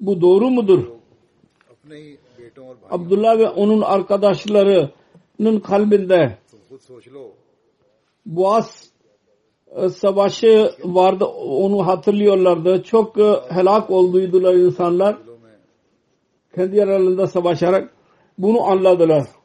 Bu 0.00 0.20
doğru 0.20 0.50
mudur? 0.50 0.84
Abdullah 2.90 3.38
ve 3.38 3.48
onun 3.48 3.82
arkadaşlarının 3.82 5.60
kalbinde 5.64 6.38
Boğaz 8.26 8.90
e, 9.76 9.88
savaşı 9.88 10.70
vardı. 10.84 11.24
Onu 11.24 11.86
hatırlıyorlardı. 11.86 12.82
Çok 12.82 13.18
e, 13.18 13.40
helak 13.48 13.90
olduydular 13.90 14.54
insanlar. 14.54 15.16
Kendi 16.54 16.82
aralarında 16.82 17.26
savaşarak 17.26 17.94
bunu 18.38 18.62
anladılar 18.62 19.35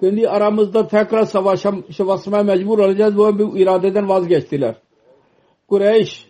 kendi 0.00 0.28
aramızda 0.28 0.88
tekrar 0.88 1.24
savaşa, 1.24 1.72
savaşmaya 1.96 2.42
mecbur 2.42 2.78
olacağız. 2.78 3.16
Bu 3.16 3.38
bir 3.38 3.60
iradeden 3.60 4.08
vazgeçtiler. 4.08 4.74
Kureyş 5.68 6.28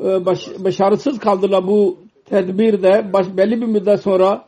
e, 0.00 0.26
baş, 0.26 0.48
başarısız 0.58 1.18
kaldılar 1.18 1.66
bu 1.66 1.98
tedbirde. 2.24 3.12
Baş, 3.12 3.26
belli 3.36 3.60
bir 3.60 3.66
müddet 3.66 4.00
sonra 4.00 4.44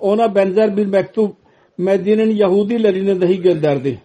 ona 0.00 0.34
benzer 0.34 0.76
bir 0.76 0.86
mektup 0.86 1.36
Medine'nin 1.78 2.36
Yahudilerine 2.36 3.20
dahi 3.20 3.40
gönderdiler. 3.42 3.98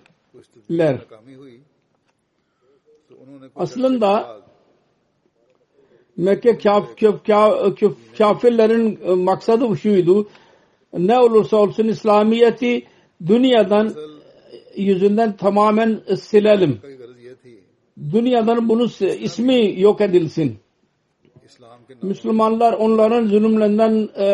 Aslında 3.56 4.36
Mekke 6.18 6.58
kaf, 6.58 6.98
kaf, 7.00 7.26
kaf, 7.26 7.94
kafirlerin 8.18 9.00
e, 9.06 9.12
maksadı 9.12 9.78
şuydu. 9.78 10.28
Ne 10.94 11.20
olursa 11.20 11.58
olsun 11.58 11.88
İslamiyet'i 11.88 12.86
dünyadan 13.25 13.93
yüzünden 14.75 15.38
tamamen 15.38 15.99
silelim. 16.19 16.80
Dünyadan 18.12 18.69
bunun 18.69 18.89
ismi 19.19 19.82
yok 19.82 20.01
edilsin. 20.01 20.58
Müslümanlar 22.01 22.73
onların 22.73 23.25
zulümlerinden 23.25 24.10
e, 24.17 24.28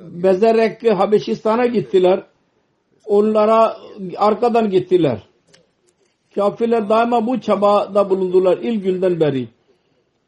bezerek 0.00 0.98
Habeşistan'a 0.98 1.66
gittiler. 1.66 2.22
Onlara 3.06 3.76
arkadan 4.16 4.70
gittiler. 4.70 5.22
Kafirler 6.34 6.88
daima 6.88 7.26
bu 7.26 7.40
çabada 7.40 8.10
bulundular 8.10 8.58
ilk 8.58 8.84
günden 8.84 9.20
beri. 9.20 9.48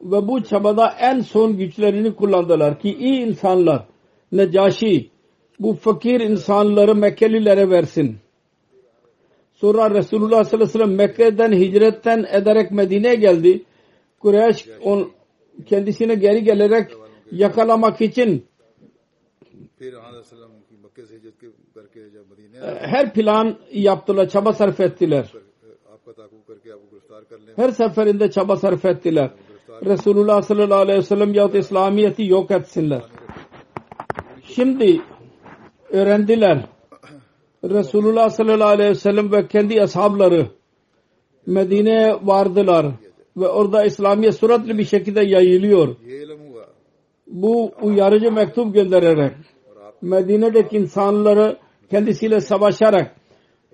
Ve 0.00 0.28
bu 0.28 0.42
çabada 0.42 0.94
en 1.00 1.20
son 1.20 1.56
güçlerini 1.56 2.14
kullandılar 2.14 2.80
ki 2.80 2.96
iyi 2.98 3.26
insanlar 3.26 3.86
Necaşi 4.32 5.11
bu 5.62 5.74
fakir 5.74 6.20
insanları 6.20 6.94
Mekkelilere 6.94 7.70
versin. 7.70 8.16
Sonra 9.54 9.90
Resulullah 9.90 10.44
sallallahu 10.44 10.54
aleyhi 10.54 10.68
ve 10.68 10.72
sellem 10.72 10.94
Mekke'den 10.94 11.52
hicretten 11.52 12.26
ederek 12.32 12.70
Medine'ye 12.70 13.14
geldi. 13.14 13.62
Kureyş 14.18 14.68
on, 14.82 15.10
kendisine 15.66 16.14
geri 16.14 16.44
gelerek 16.44 16.90
yakalamak 17.32 18.00
için 18.00 18.46
e, 22.54 22.68
her 22.80 23.14
plan 23.14 23.56
yaptılar, 23.72 24.28
çaba 24.28 24.52
sarf 24.52 24.80
ettiler. 24.80 25.32
Her 27.56 27.70
seferinde 27.70 28.30
çaba 28.30 28.56
sarf 28.56 28.84
ettiler. 28.84 29.30
Resulullah 29.84 30.42
sallallahu 30.42 30.78
aleyhi 30.78 30.98
ve 30.98 31.02
sellem 31.02 31.34
yahut 31.34 31.54
İslamiyet'i 31.54 32.26
yok 32.26 32.50
etsinler. 32.50 33.02
Şimdi 34.42 35.00
öğrendiler. 35.92 36.66
Resulullah 37.64 38.30
sallallahu 38.30 38.68
aleyhi 38.68 38.90
ve 38.90 38.94
sellem 38.94 39.32
ve 39.32 39.48
kendi 39.48 39.82
ashabları 39.82 40.46
Medine'ye 41.46 42.16
vardılar 42.22 42.86
ve 43.36 43.48
orada 43.48 43.84
İslamiyet 43.84 44.34
süratli 44.34 44.78
bir 44.78 44.84
şekilde 44.84 45.20
yayılıyor. 45.20 45.96
Bu 47.26 47.72
uyarıcı 47.82 48.32
mektup 48.32 48.74
göndererek 48.74 49.32
Medine'deki 50.02 50.76
insanları 50.76 51.58
kendisiyle 51.90 52.40
savaşarak 52.40 53.16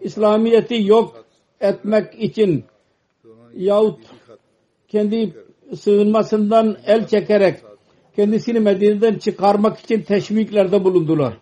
İslamiyet'i 0.00 0.86
yok 0.86 1.24
etmek 1.60 2.22
için 2.22 2.64
yahut 3.54 4.00
kendi 4.88 5.34
sığınmasından 5.76 6.76
el 6.86 7.06
çekerek 7.06 7.56
kendisini 8.16 8.60
Medine'den 8.60 9.18
çıkarmak 9.18 9.80
için 9.80 10.02
teşviklerde 10.02 10.84
bulundular. 10.84 11.38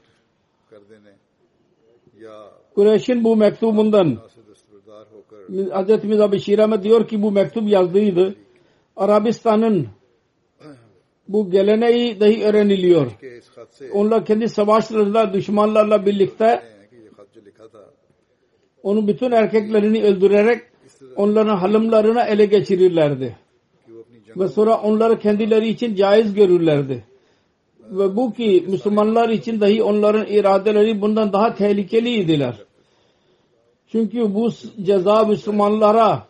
Kureyş'in 2.77 3.25
bu 3.25 3.37
mektubundan 3.37 4.19
Hz. 5.49 6.05
Mizabi 6.05 6.41
Şirame 6.41 6.83
diyor 6.83 7.09
ki 7.09 7.23
bu 7.23 7.31
mektup 7.33 7.69
yazdığıydı. 7.69 8.35
Arabistan'ın 8.97 9.87
bu 11.29 11.51
geleneği 11.51 12.21
dahi 12.21 12.45
öğreniliyor. 12.45 13.11
Onlar 13.93 14.25
kendi 14.25 14.49
savaşlarında 14.49 15.33
düşmanlarla 15.33 16.07
birlikte 16.07 16.63
onun 18.83 19.09
bütün 19.09 19.31
erkeklerini 19.31 20.03
öldürerek 20.03 20.63
onların 21.17 21.57
hanımlarına 21.57 22.25
ele 22.25 22.47
geçirirlerdi. 22.47 23.37
Ve 24.37 24.49
sonra 24.49 24.81
onları 24.81 25.19
kendileri 25.19 25.69
için 25.69 25.95
caiz 25.95 26.35
görürlerdi. 26.35 27.05
Ve 27.91 28.17
bu 28.17 28.33
ki 28.33 28.65
Müslümanlar 28.69 29.29
için 29.29 29.61
dahi 29.61 29.83
onların 29.83 30.27
iradeleri 30.27 31.01
bundan 31.01 31.33
daha 31.33 31.55
tehlikeliydiler. 31.55 32.66
Çünkü 33.97 34.35
bu 34.35 34.51
ceza 34.83 35.25
Müslümanlara 35.25 36.29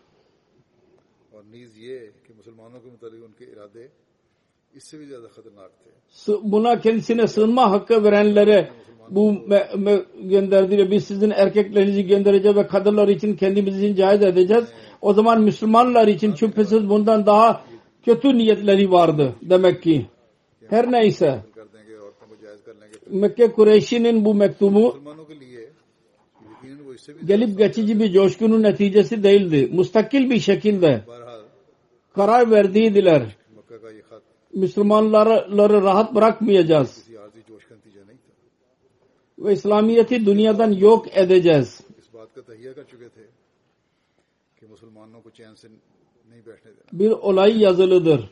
buna 6.43 6.81
kendisine 6.81 7.27
sığınma 7.27 7.71
hakkı 7.71 8.05
verenlere 8.05 8.71
bu 9.11 9.35
gönderdiği 10.21 10.91
biz 10.91 11.05
sizin 11.05 11.31
erkeklerinizi 11.31 12.07
göndereceğiz 12.07 12.57
ve 12.57 12.67
kadınlar 12.67 13.09
için 13.09 13.37
kendimizi 13.37 13.97
caiz 13.97 14.23
edeceğiz. 14.23 14.65
O 15.01 15.13
zaman 15.15 15.43
Müslümanlar 15.43 16.09
için 16.09 16.35
şüphesiz 16.35 16.89
bundan 16.89 17.27
daha 17.27 17.65
kötü 18.05 18.39
niyetleri 18.39 18.91
vardı 18.91 19.35
demek 19.43 19.83
ki. 19.83 20.07
Her 20.71 20.93
neyse 20.93 21.45
Mekke 23.11 23.53
Kureyşi'nin 23.53 24.25
bu 24.25 24.35
mektubu 24.35 24.97
gelip 27.27 27.59
geçici 27.59 28.01
bir 28.01 28.13
coşkunun 28.13 28.63
neticesi 28.63 29.23
değildi. 29.23 29.71
Mustakil 29.73 30.31
bir 30.31 30.41
şekilde 30.41 31.05
karar 32.15 32.51
verdiydiler. 32.51 33.37
Müslümanları 34.55 35.83
rahat 35.83 36.15
bırakmayacağız. 36.15 37.07
Ve 39.39 39.53
İslamiyet'i 39.53 40.27
dünyadan 40.27 40.73
yok 40.73 41.17
edeceğiz. 41.17 41.81
Bir 46.93 47.11
olay 47.11 47.63
yazılıdır. 47.63 48.31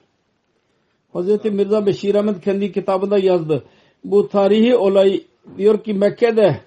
Hz. 1.15 1.45
Mirza 1.45 1.87
Beşir 1.87 2.15
Ahmet 2.15 2.41
kendi 2.41 2.73
kitabında 2.73 3.19
yazdı. 3.19 3.65
Bu 4.05 4.29
tarihi 4.29 4.77
olay 4.77 5.25
diyor 5.59 5.85
ki 5.85 5.95
Mekke'de 5.95 6.61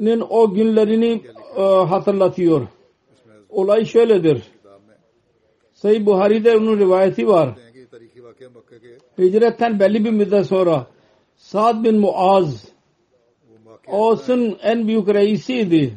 nin 0.00 0.24
o 0.30 0.54
günlerini 0.54 1.22
e, 1.56 1.62
hatırlatıyor. 1.62 2.66
Olay 3.48 3.84
şöyledir. 3.84 4.42
Sayı 5.72 6.06
Buhari'de 6.06 6.56
onun 6.56 6.78
rivayeti 6.78 7.28
var. 7.28 7.54
Hicretten 9.18 9.80
belli 9.80 10.04
bir 10.04 10.10
müddet 10.10 10.46
sonra 10.46 10.86
Sa'd 11.36 11.84
bin 11.84 11.98
Muaz 11.98 12.68
Os'un 13.86 14.58
en 14.62 14.86
büyük 14.88 15.08
reisiydi. 15.08 15.94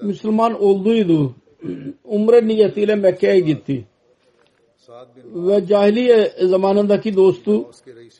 Müslüman 0.00 0.62
olduydu. 0.62 1.34
Umre 2.04 2.48
niyetiyle 2.48 2.94
Mekke'ye 2.94 3.40
gitti. 3.40 3.84
Ve 5.16 5.66
cahiliye 5.66 6.32
zamanındaki 6.42 7.16
dostu 7.16 7.70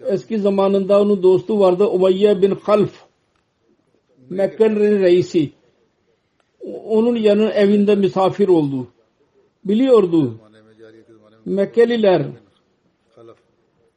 eski 0.07 0.38
zamanında 0.38 1.03
onun 1.03 1.23
dostu 1.23 1.61
vardı 1.61 1.87
Umayye 1.87 2.43
bin 2.43 2.55
Kalf 2.55 3.04
Mekke'nin 4.31 5.01
reisi 5.01 5.51
onun 6.85 7.17
yanı 7.17 7.51
evinde 7.51 7.95
misafir 7.95 8.49
oldu. 8.49 8.87
Biliyordu. 9.65 10.35
Mekkeliler 11.44 12.27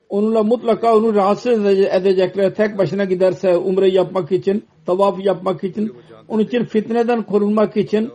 onunla 0.09 0.43
mutlaka 0.43 0.97
onu 0.97 1.15
rahatsız 1.15 1.65
edecekler. 1.65 2.55
Tek 2.55 2.77
başına 2.77 3.03
giderse 3.03 3.57
umre 3.57 3.89
yapmak 3.89 4.31
için, 4.31 4.65
tavaf 4.85 5.25
yapmak 5.25 5.63
için, 5.63 5.95
onun 6.27 6.43
için 6.43 6.63
fitneden 6.63 7.23
korunmak 7.23 7.77
için 7.77 8.11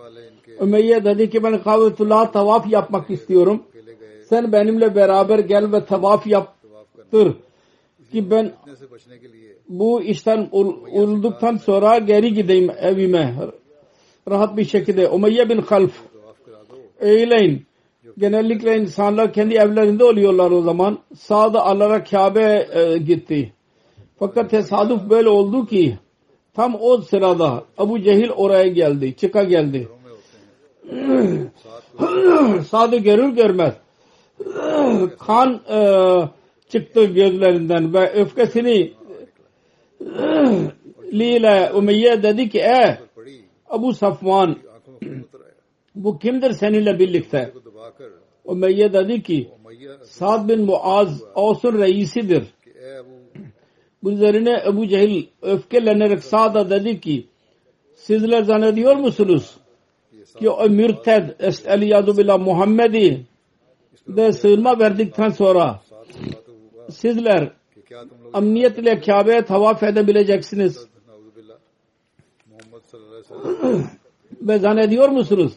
Ümeyye 0.61 1.05
dedi 1.05 1.31
ki 1.31 1.43
ben 1.43 1.63
Kavetullah 1.63 2.33
tavaf 2.33 2.71
yapmak 2.71 3.11
istiyorum. 3.11 3.63
Sen 4.29 4.53
benimle 4.53 4.95
beraber 4.95 5.39
gel 5.39 5.73
ve 5.73 5.85
tavaf 5.85 6.27
yaptır 6.27 7.37
ki 8.13 8.31
ben 8.31 8.53
bu 9.69 10.03
işten 10.03 10.49
unulduktan 10.93 11.57
sonra 11.57 11.99
geri 11.99 12.35
gideyim 12.35 12.71
evime 12.81 13.35
rahat 14.31 14.57
bir 14.57 14.65
şekilde. 14.65 15.09
Umayye 15.09 15.49
bin 15.49 15.59
Half 15.59 15.93
eyleyin. 17.01 17.67
Genellikle 18.19 18.79
insanlar 18.79 19.33
kendi 19.33 19.55
evlerinde 19.55 20.05
oluyorlar 20.05 20.51
o 20.51 20.63
zaman. 20.63 20.99
Sağda 21.19 21.67
alarak 21.67 22.11
Kabe 22.11 22.69
e, 22.73 22.99
gitti. 22.99 23.53
Fakat 24.19 24.51
tesadüf 24.51 25.11
böyle 25.11 25.29
oldu 25.29 25.67
ki 25.67 25.99
tam 26.55 26.77
o 26.81 26.99
sırada 26.99 27.65
Abu 27.79 28.01
Cehil 28.01 28.31
oraya 28.31 28.67
geldi. 28.67 29.17
Çıka 29.17 29.45
geldi. 29.45 29.89
Sadı 32.69 32.97
görür 32.97 33.29
görmez 33.29 33.75
kan 35.19 35.61
e, 35.71 35.79
çıktı 36.73 37.05
gözlerinden 37.05 37.95
ve 37.95 38.13
öfkesini 38.13 38.93
ile 41.13 41.73
Umeyye 41.75 42.23
dedi 42.23 42.49
ki 42.49 42.59
eh 42.59 42.97
Abu 43.67 43.95
Safvan 43.95 44.57
bu 45.95 46.19
kimdir 46.19 46.53
seninle 46.53 46.99
birlikte? 46.99 47.53
Umeyye 48.45 48.93
dedi 48.93 49.23
ki 49.23 49.49
Sa'd 50.03 50.49
bin 50.49 50.65
Muaz 50.65 51.23
Avs'un 51.35 51.79
reisidir. 51.79 52.45
Bunun 54.03 54.17
üzerine 54.17 54.63
Ebu 54.67 54.89
Cehil 54.89 55.27
öfkelenerek 55.43 56.25
Sa'd'a 56.25 56.71
dedi 56.71 57.01
ki 57.01 57.27
sizler 57.95 58.43
zannediyor 58.43 58.97
musunuz 58.97 59.57
ki 60.39 60.51
o 60.51 60.69
mürted 60.69 61.31
Eliyadu 61.67 62.17
Bila 62.17 62.39
Muhammed'i 62.39 63.27
de 64.09 64.33
sığınma 64.33 64.79
verdikten 64.79 65.29
sonra 65.29 65.81
sizler 66.91 67.53
amniyetle 68.33 69.01
Kabe'ye 69.01 69.45
tavaf 69.45 69.83
edebileceksiniz. 69.83 70.87
Ve 74.41 74.59
zannediyor 74.59 75.09
musunuz 75.09 75.53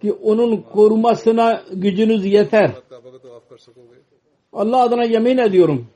ki 0.00 0.12
onun 0.12 0.56
korumasına 0.56 1.62
gücünüz 1.72 2.26
yeter? 2.26 2.72
Allah 4.52 4.82
adına 4.82 5.04
yemin 5.04 5.38
ediyorum. 5.38 5.86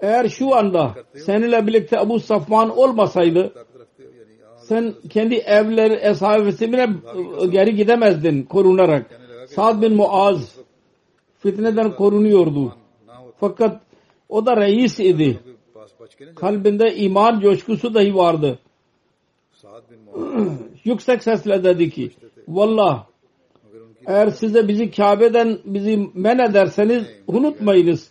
Eğer 0.00 0.28
şu 0.28 0.54
anda 0.54 0.94
seninle 1.14 1.66
birlikte 1.66 1.98
Abu 1.98 2.20
Safvan 2.20 2.78
olmasaydı 2.78 3.52
sen 4.56 4.94
kendi 5.10 5.34
evler 5.34 5.90
eshabesine 5.90 6.88
geri 7.50 7.74
gidemezdin 7.74 8.42
korunarak. 8.42 9.20
Sad 9.46 9.82
bin 9.82 9.94
Muaz 9.94 10.56
fitneden 11.44 11.96
korunuyordu. 11.96 12.72
Fakat 13.40 13.80
o 14.28 14.46
da 14.46 14.56
reis 14.56 15.00
idi. 15.00 15.40
Kalbinde 16.34 16.96
iman 16.96 17.40
coşkusu 17.40 17.94
dahi 17.94 18.14
vardı. 18.14 18.58
Yüksek 20.84 21.22
sesle 21.22 21.64
dedi 21.64 21.90
ki 21.90 22.10
Vallah 22.48 23.06
eğer 24.06 24.28
size 24.28 24.68
bizi 24.68 24.90
Kabe'den 24.90 25.58
bizi 25.64 26.08
men 26.14 26.38
ederseniz 26.38 27.04
unutmayınız. 27.26 28.10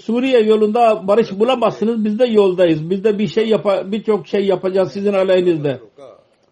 Suriye 0.00 0.40
yolunda 0.40 1.08
barış 1.08 1.38
bulamazsınız. 1.38 2.04
Biz 2.04 2.18
de 2.18 2.26
yoldayız. 2.26 2.90
Biz 2.90 3.04
de 3.04 3.18
bir 3.18 3.26
şey 3.26 3.48
yapa, 3.48 3.92
birçok 3.92 4.26
şey 4.26 4.46
yapacağız 4.46 4.92
sizin 4.92 5.12
aleyhinizde. 5.12 5.80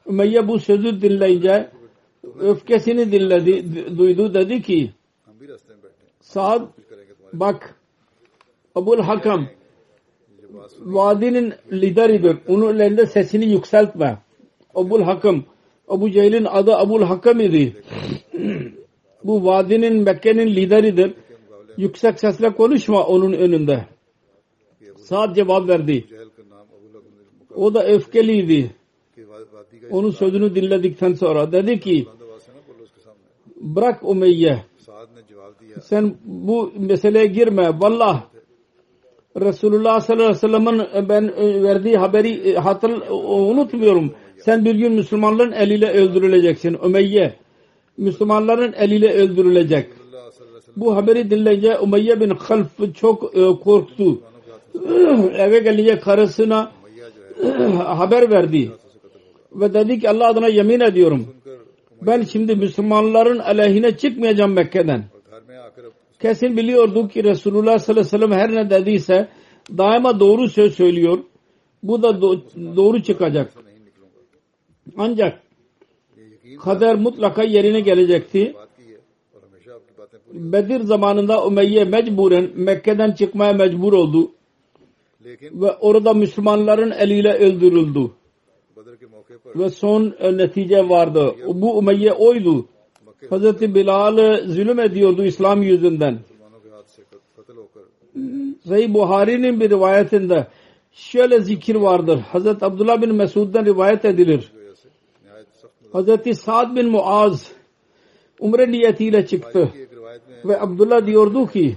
Ümeyye 0.08 0.48
bu 0.48 0.58
sözü 0.58 1.02
dinleyince 1.02 1.70
öfkesini 2.40 3.12
dinledi, 3.12 3.64
duydu 3.98 4.34
dedi 4.34 4.62
ki 4.62 4.90
Saad 6.30 6.62
bak 7.32 7.74
Abul 8.74 8.98
Hakam 8.98 9.48
vadinin 10.80 11.54
lideridir. 11.72 12.36
Onun 12.48 12.78
elinde 12.78 13.06
sesini 13.06 13.46
yükseltme. 13.46 14.18
Abul 14.74 15.02
Hakam 15.02 15.44
Abu 15.88 16.10
Cehil'in 16.10 16.44
adı 16.44 16.76
Abul 16.76 17.02
Hakam 17.02 17.40
idi. 17.40 17.82
Bu 19.24 19.44
vadinin 19.44 20.02
Mekke'nin 20.02 20.46
lideridir. 20.46 21.14
Yüksek 21.76 22.20
sesle 22.20 22.54
konuşma 22.54 23.06
onun 23.06 23.32
önünde. 23.32 23.86
Saad 24.96 25.34
cevap 25.34 25.68
verdi. 25.68 26.06
O 27.54 27.74
da 27.74 27.86
öfkeliydi. 27.86 28.70
Onun 29.90 30.10
sözünü 30.10 30.54
dinledikten 30.54 31.12
sonra 31.12 31.52
dedi 31.52 31.80
ki 31.80 32.06
bırak 33.56 34.04
Umeyye 34.04 34.64
sen 35.82 36.14
bu 36.24 36.72
meseleye 36.78 37.26
girme. 37.26 37.80
Vallah 37.80 38.22
Resulullah 39.36 40.00
sallallahu 40.00 40.24
aleyhi 40.24 40.36
ve 40.36 40.48
sellem'in 40.48 40.78
e, 40.94 41.08
ben 41.08 41.32
e, 41.36 41.62
verdiği 41.62 41.96
haberi 41.96 42.50
e, 42.50 42.54
hatır 42.54 42.90
unutmuyorum. 43.50 44.14
Sen 44.38 44.64
bir 44.64 44.74
gün 44.74 44.92
Müslümanların 44.92 45.52
eliyle 45.52 45.92
öldürüleceksin. 45.92 46.84
Ömeyye 46.84 47.34
Müslümanların 47.96 48.72
eliyle 48.72 49.12
öldürülecek. 49.14 49.86
Bu 50.76 50.96
haberi 50.96 51.30
dinleyince 51.30 51.78
Umeyye 51.78 52.20
bin 52.20 52.30
Half 52.30 52.66
çok 52.94 53.34
korktu. 53.64 54.20
Eve 55.36 55.58
gelince 55.58 55.98
karısına 55.98 56.72
haber 57.84 58.30
verdi. 58.30 58.70
Ve 59.52 59.74
dedi 59.74 60.00
ki 60.00 60.10
Allah 60.10 60.28
adına 60.28 60.48
yemin 60.48 60.80
ediyorum. 60.80 61.26
Ben 62.02 62.22
şimdi 62.22 62.56
Müslümanların 62.56 63.38
aleyhine 63.38 63.96
çıkmayacağım 63.96 64.52
Mekke'den 64.52 65.04
kesin 66.20 66.56
biliyorduk 66.56 67.10
ki 67.12 67.24
Resulullah 67.24 67.78
sallallahu 67.78 68.00
aleyhi 68.00 68.06
ve 68.06 68.18
sellem 68.18 68.32
her 68.32 68.54
ne 68.54 68.70
dediyse 68.70 69.28
daima 69.78 70.20
doğru 70.20 70.48
söz 70.48 70.74
söylüyor. 70.74 71.18
Bu 71.82 72.02
da 72.02 72.22
do 72.22 72.40
doğru 72.76 73.02
çıkacak. 73.02 73.52
Ancak 74.96 75.42
kader 76.60 76.94
mutlaka 76.94 77.42
yerine 77.42 77.80
gelecekti. 77.80 78.54
Bedir 80.32 80.80
zamanında 80.80 81.46
Ümeyye 81.46 81.84
mecburen 81.84 82.50
Mekke'den 82.54 83.12
çıkmaya 83.12 83.52
mecbur 83.52 83.92
oldu. 83.92 84.30
Ve 85.52 85.72
orada 85.72 86.14
Müslümanların 86.14 86.90
eliyle 86.90 87.32
öldürüldü. 87.34 88.10
Ve 89.56 89.70
son 89.70 90.14
e, 90.18 90.36
netice 90.36 90.88
vardı. 90.88 91.34
Bu 91.46 91.78
Ümeyye 91.82 92.12
oydu. 92.12 92.66
Hazreti 93.28 93.74
Bilal 93.74 94.46
zulüm 94.46 94.80
ediyordu 94.80 95.24
İslam 95.24 95.62
yüzünden. 95.62 96.18
Sayı 98.68 98.94
Buhari'nin 98.94 99.60
bir 99.60 99.70
rivayetinde 99.70 100.46
şöyle 100.92 101.40
zikir 101.40 101.74
vardır. 101.74 102.18
Hazreti 102.18 102.64
Abdullah 102.64 103.02
bin 103.02 103.14
Mesud'dan 103.14 103.64
rivayet 103.64 104.04
edilir. 104.04 104.52
Hazreti 105.92 106.34
Sa'd 106.34 106.76
bin 106.76 106.88
Muaz 106.90 107.52
umre 108.40 108.70
niyetiyle 108.70 109.26
çıktı. 109.26 109.72
Ve 110.44 110.60
Abdullah 110.60 111.06
diyordu 111.06 111.46
ki 111.46 111.76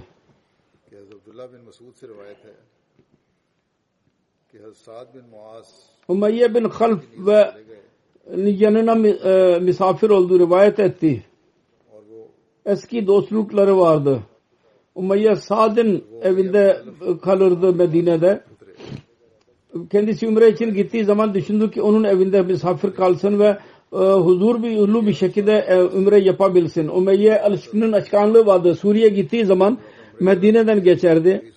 Umayye 6.08 6.54
bin 6.54 6.64
Half 6.64 7.02
ve 7.18 7.52
yanına 8.36 9.08
e, 9.08 9.58
misafir 9.60 10.10
oldu 10.10 10.38
rivayet 10.38 10.78
etti 10.78 11.24
eski 12.66 13.06
dostlukları 13.06 13.78
vardı. 13.78 14.20
Umayya 14.94 15.36
Sad'ın 15.36 16.04
evinde 16.22 16.82
kalırdı 17.22 17.72
Medine'de. 17.72 18.40
Kendisi 19.90 20.26
Ümre 20.26 20.48
için 20.48 20.74
gittiği 20.74 21.04
zaman 21.04 21.34
düşündü 21.34 21.70
ki 21.70 21.82
onun 21.82 22.04
evinde 22.04 22.42
misafir 22.42 22.90
kalsın 22.90 23.38
ve 23.38 23.58
e, 23.92 23.96
huzur 23.96 24.62
bir 24.62 24.78
ulu 24.78 25.06
bir 25.06 25.14
şekilde 25.14 25.52
e, 25.52 25.98
Ümre 25.98 26.18
yapabilsin. 26.18 26.88
Umayya 26.88 27.42
Alışkın'ın 27.44 27.92
açkanlığı 27.92 28.46
vardı. 28.46 28.74
Suriye 28.74 29.08
gittiği 29.08 29.44
zaman 29.44 29.78
Medine'den 30.20 30.82
geçerdi. 30.82 31.52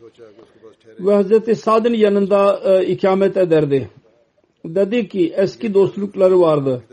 Ve 1.00 1.14
Hazreti 1.14 1.56
Sad'ın 1.56 1.94
yanında 1.94 2.62
e, 2.66 2.86
ikamet 2.86 3.38
ederdi. 3.38 3.90
Dedi 4.66 5.08
ki 5.08 5.34
eski 5.38 5.74
dostlukları 5.74 6.42
vardı. 6.42 6.84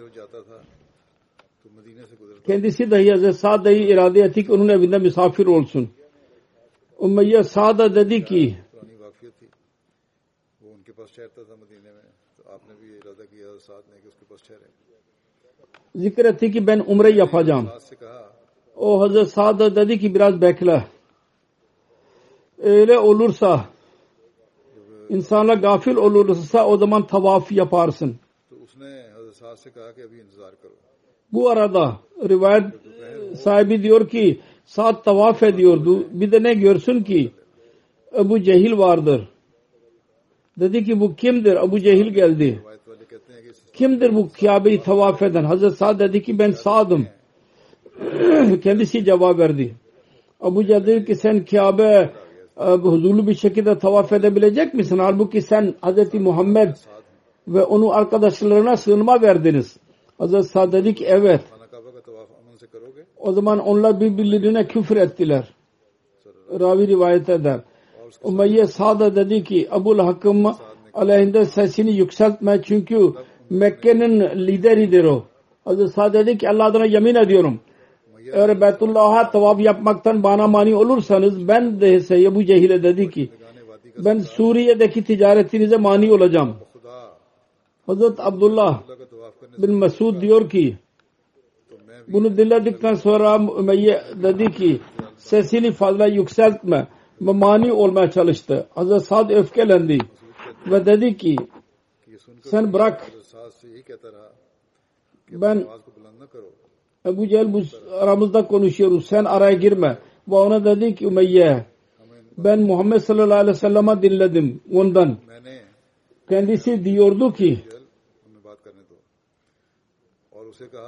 Kendisi 2.47 2.91
dahi 2.91 3.11
Hazreti 3.11 3.39
Sa'd 3.39 3.65
dahi 3.65 3.75
irade 3.75 4.21
etti 4.21 4.47
ki 4.47 4.53
onun 4.53 4.69
evinde 4.69 4.99
misafir 4.99 5.47
olsun. 5.47 5.91
Umayya 6.99 7.45
Sa'd'a 7.45 7.95
dedi 7.95 8.25
ki 8.25 8.59
zikretti 15.95 16.53
ki 16.53 16.67
ben 16.67 16.85
umre 16.87 17.11
yapacağım. 17.11 17.69
O 18.77 19.01
Hazreti 19.01 19.31
Sa'd'a 19.31 19.77
dedi 19.77 19.99
ki 20.01 20.15
biraz 20.15 20.41
bekle. 20.41 20.85
Öyle 22.59 22.99
olursa 22.99 23.65
insanla 25.09 25.55
gafil 25.55 25.97
olursa 25.97 26.67
o 26.67 26.77
zaman 26.77 27.07
tavaf 27.07 27.53
yaparsın. 27.53 28.17
Bu 31.33 31.51
arada 31.51 32.01
rivayet 32.29 32.65
sahibi 33.37 33.83
diyor 33.83 34.09
ki 34.09 34.41
saat 34.65 35.05
tavaf 35.05 35.43
ediyordu. 35.43 36.07
Bir 36.11 36.33
de 36.33 36.43
ne 36.43 36.55
görsün 36.55 37.03
ki 37.03 37.33
Ebu 38.19 38.43
Cehil 38.43 38.79
vardır. 38.79 39.29
Dedi 40.61 40.85
ki 40.85 41.01
bu 41.01 41.17
kimdir? 41.17 41.57
Ebu 41.57 41.81
Cehil 41.81 42.07
geldi. 42.07 42.63
Kimdir 43.73 44.15
bu 44.15 44.29
Kabe'yi 44.41 44.83
tavaf 44.83 45.23
eden? 45.23 45.45
Hazreti 45.45 45.77
Sa'd 45.77 46.01
dedi 46.01 46.23
ki 46.23 46.39
ben 46.39 46.51
Sa'dım. 46.51 47.07
Kendisi 48.63 49.05
cevap 49.05 49.39
verdi. 49.39 49.75
Ebu 50.45 50.67
Cehil 50.67 50.87
dedi 50.87 51.05
ki 51.05 51.15
sen 51.17 51.45
Kabe 51.45 52.11
e, 52.61 52.65
huzurlu 52.65 53.27
bir 53.27 53.35
şekilde 53.35 53.79
tavaf 53.79 54.13
edebilecek 54.13 54.75
misin? 54.75 54.99
Halbuki 54.99 55.43
sen 55.43 55.75
Hazreti 55.81 56.19
Muhammed 56.21 56.77
ve 57.49 57.63
onun 57.65 57.89
arkadaşlarına 57.89 58.77
sığınma 58.77 59.23
verdiniz. 59.23 59.77
Hazreti 60.19 60.49
Sa'd 60.49 60.73
dedi 60.73 60.95
ki 60.95 61.05
evet. 61.05 61.41
O 63.25 63.33
zaman 63.33 63.59
onlar 63.59 64.01
birbirlerine 64.01 64.67
küfür 64.67 64.97
ettiler. 64.97 65.45
Ravi 66.61 66.89
rivayet 66.89 67.29
eder. 67.29 67.61
Umayye 68.23 68.67
Sada 68.67 69.17
dedi 69.17 69.45
ki 69.45 69.69
Abul 69.71 69.99
Hakkım 69.99 70.55
aleyhinde 70.95 71.45
sesini 71.45 71.93
yükseltme 71.97 72.63
çünkü 72.63 73.13
Mekke'nin 73.51 74.21
lideridir 74.47 75.05
o. 75.05 75.25
Hazreti 75.65 75.93
Sada 75.93 76.27
dedi 76.27 76.39
ki 76.39 76.49
Allah 76.49 76.87
yemin 76.87 77.15
ediyorum. 77.15 77.61
Eğer 78.33 78.61
Beytullah'a 78.61 79.31
tavaf 79.31 79.61
yapmaktan 79.61 80.23
bana 80.23 80.47
mani 80.47 80.75
olursanız 80.75 81.49
ben 81.49 81.81
de 81.81 81.95
ise 81.95 82.35
bu 82.35 82.45
Cehil'e 82.45 82.83
dedi 82.83 83.11
ki 83.11 83.31
ben 83.99 84.19
Suriye'deki 84.19 85.05
ticaretinize 85.05 85.77
mani 85.77 86.13
olacağım. 86.13 86.55
Hazret 87.87 88.21
Abdullah 88.21 88.83
bin 89.59 89.75
Mesud 89.75 90.21
diyor 90.21 90.51
ki 90.51 90.77
bunu 92.09 92.37
dinledikten 92.37 92.95
sonra 92.95 93.41
Ümeyye 93.59 94.05
dedi 94.23 94.53
ki 94.53 94.81
sesini 95.17 95.73
fazla 95.73 96.07
yükseltme. 96.07 96.89
Ve 97.21 97.33
mani 97.33 97.73
olmaya 97.73 98.11
çalıştı. 98.11 98.67
Hazreti 98.75 99.05
Sad 99.05 99.31
öfkelendi. 99.31 99.99
Ve 100.67 100.87
dedi 100.87 101.17
ki 101.17 101.37
sen 102.43 102.73
bırak. 102.73 103.13
Ben 105.31 105.65
Ebu 107.07 107.29
Cehil 107.29 107.53
bu 107.53 107.63
aramızda 108.01 108.47
konuşuyoruz. 108.47 109.07
Sen 109.07 109.25
araya 109.25 109.53
girme. 109.53 109.99
Ve 110.29 110.35
ona 110.35 110.65
dedi 110.65 110.95
ki 110.95 111.07
Ümeyye 111.07 111.65
ben 112.39 112.61
Muhammed 112.61 112.99
sallallahu 112.99 113.39
aleyhi 113.39 113.57
ve 113.57 113.61
sellem'e 113.61 114.03
dinledim 114.03 114.61
ondan. 114.73 115.17
Kendisi 116.29 116.85
diyordu 116.85 117.33
ki 117.33 117.65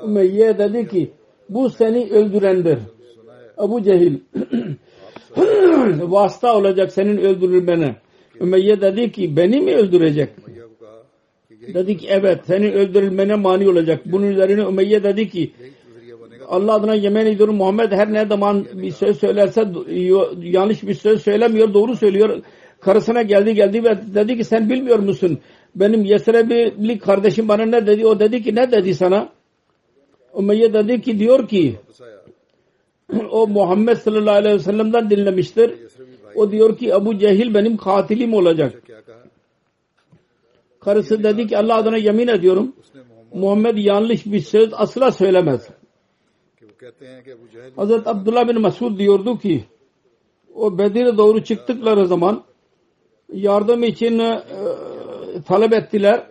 Umeyye 0.04 0.58
dedi 0.58 0.88
ki 0.88 1.10
bu 1.48 1.70
seni 1.70 2.10
öldürendir. 2.10 2.78
Abu 3.56 3.82
Cehil 3.82 4.18
vasıta 6.10 6.56
olacak 6.56 6.92
senin 6.92 7.16
öldürülmene. 7.16 7.96
Ümeyye 8.40 8.80
dedi 8.80 9.12
ki 9.12 9.36
beni 9.36 9.60
mi 9.60 9.74
öldürecek? 9.74 10.28
Dedi 11.74 11.96
ki 11.96 12.06
evet 12.10 12.40
senin 12.46 12.72
öldürülmene 12.72 13.34
mani 13.34 13.68
olacak. 13.68 14.00
Bunun 14.06 14.26
üzerine 14.26 14.62
Ümeyye 14.62 15.04
dedi 15.04 15.28
ki 15.28 15.52
Allah 16.48 16.74
adına 16.74 16.94
yemin 16.94 17.26
ediyorum 17.26 17.56
Muhammed 17.56 17.92
her 17.92 18.12
ne 18.12 18.26
zaman 18.26 18.66
bir 18.74 18.90
söz 18.90 19.18
söylerse 19.18 19.68
yanlış 20.42 20.82
bir 20.82 20.94
söz 20.94 21.22
söylemiyor 21.22 21.74
doğru 21.74 21.96
söylüyor. 21.96 22.42
Karısına 22.80 23.22
geldi 23.22 23.54
geldi 23.54 23.84
ve 23.84 23.98
dedi 24.14 24.36
ki 24.36 24.44
sen 24.44 24.70
bilmiyor 24.70 24.98
musun? 24.98 25.38
Benim 25.74 26.04
Yesrebili 26.04 26.98
kardeşim 26.98 27.48
bana 27.48 27.64
ne 27.64 27.86
dedi? 27.86 28.06
O 28.06 28.20
dedi 28.20 28.42
ki 28.42 28.54
ne 28.54 28.72
dedi 28.72 28.94
sana? 28.94 29.28
Ümeyye 30.38 30.72
dedi 30.72 31.00
ki 31.00 31.18
diyor 31.18 31.48
ki 31.48 31.76
o 33.30 33.46
Muhammed 33.46 33.96
sallallahu 33.96 34.34
aleyhi 34.34 34.54
ve 34.54 34.58
sellem'den 34.58 35.10
dinlemiştir. 35.10 35.74
O 36.34 36.50
diyor 36.50 36.78
ki 36.78 36.94
Abu 36.94 37.18
Cehil 37.18 37.54
benim 37.54 37.76
katilim 37.76 38.34
olacak. 38.34 38.82
Karısı 40.80 41.22
dedi 41.22 41.46
ki 41.46 41.58
Allah 41.58 41.74
adına 41.74 41.96
yemin 41.96 42.28
ediyorum 42.28 42.72
Muhammed 43.34 43.76
yanlış 43.76 44.26
bir 44.26 44.40
söz 44.40 44.70
asla 44.72 45.12
söylemez. 45.12 45.68
Hazreti 47.76 48.08
Abdullah 48.10 48.48
bin 48.48 48.60
Mesud 48.60 48.98
diyordu 48.98 49.38
ki 49.38 49.64
o 50.54 50.78
Bedir'e 50.78 51.16
doğru 51.16 51.44
çıktıkları 51.44 52.06
zaman 52.06 52.44
yardım 53.32 53.82
için 53.82 54.18
e, 54.18 54.42
talep 55.46 55.72
ettiler. 55.72 56.26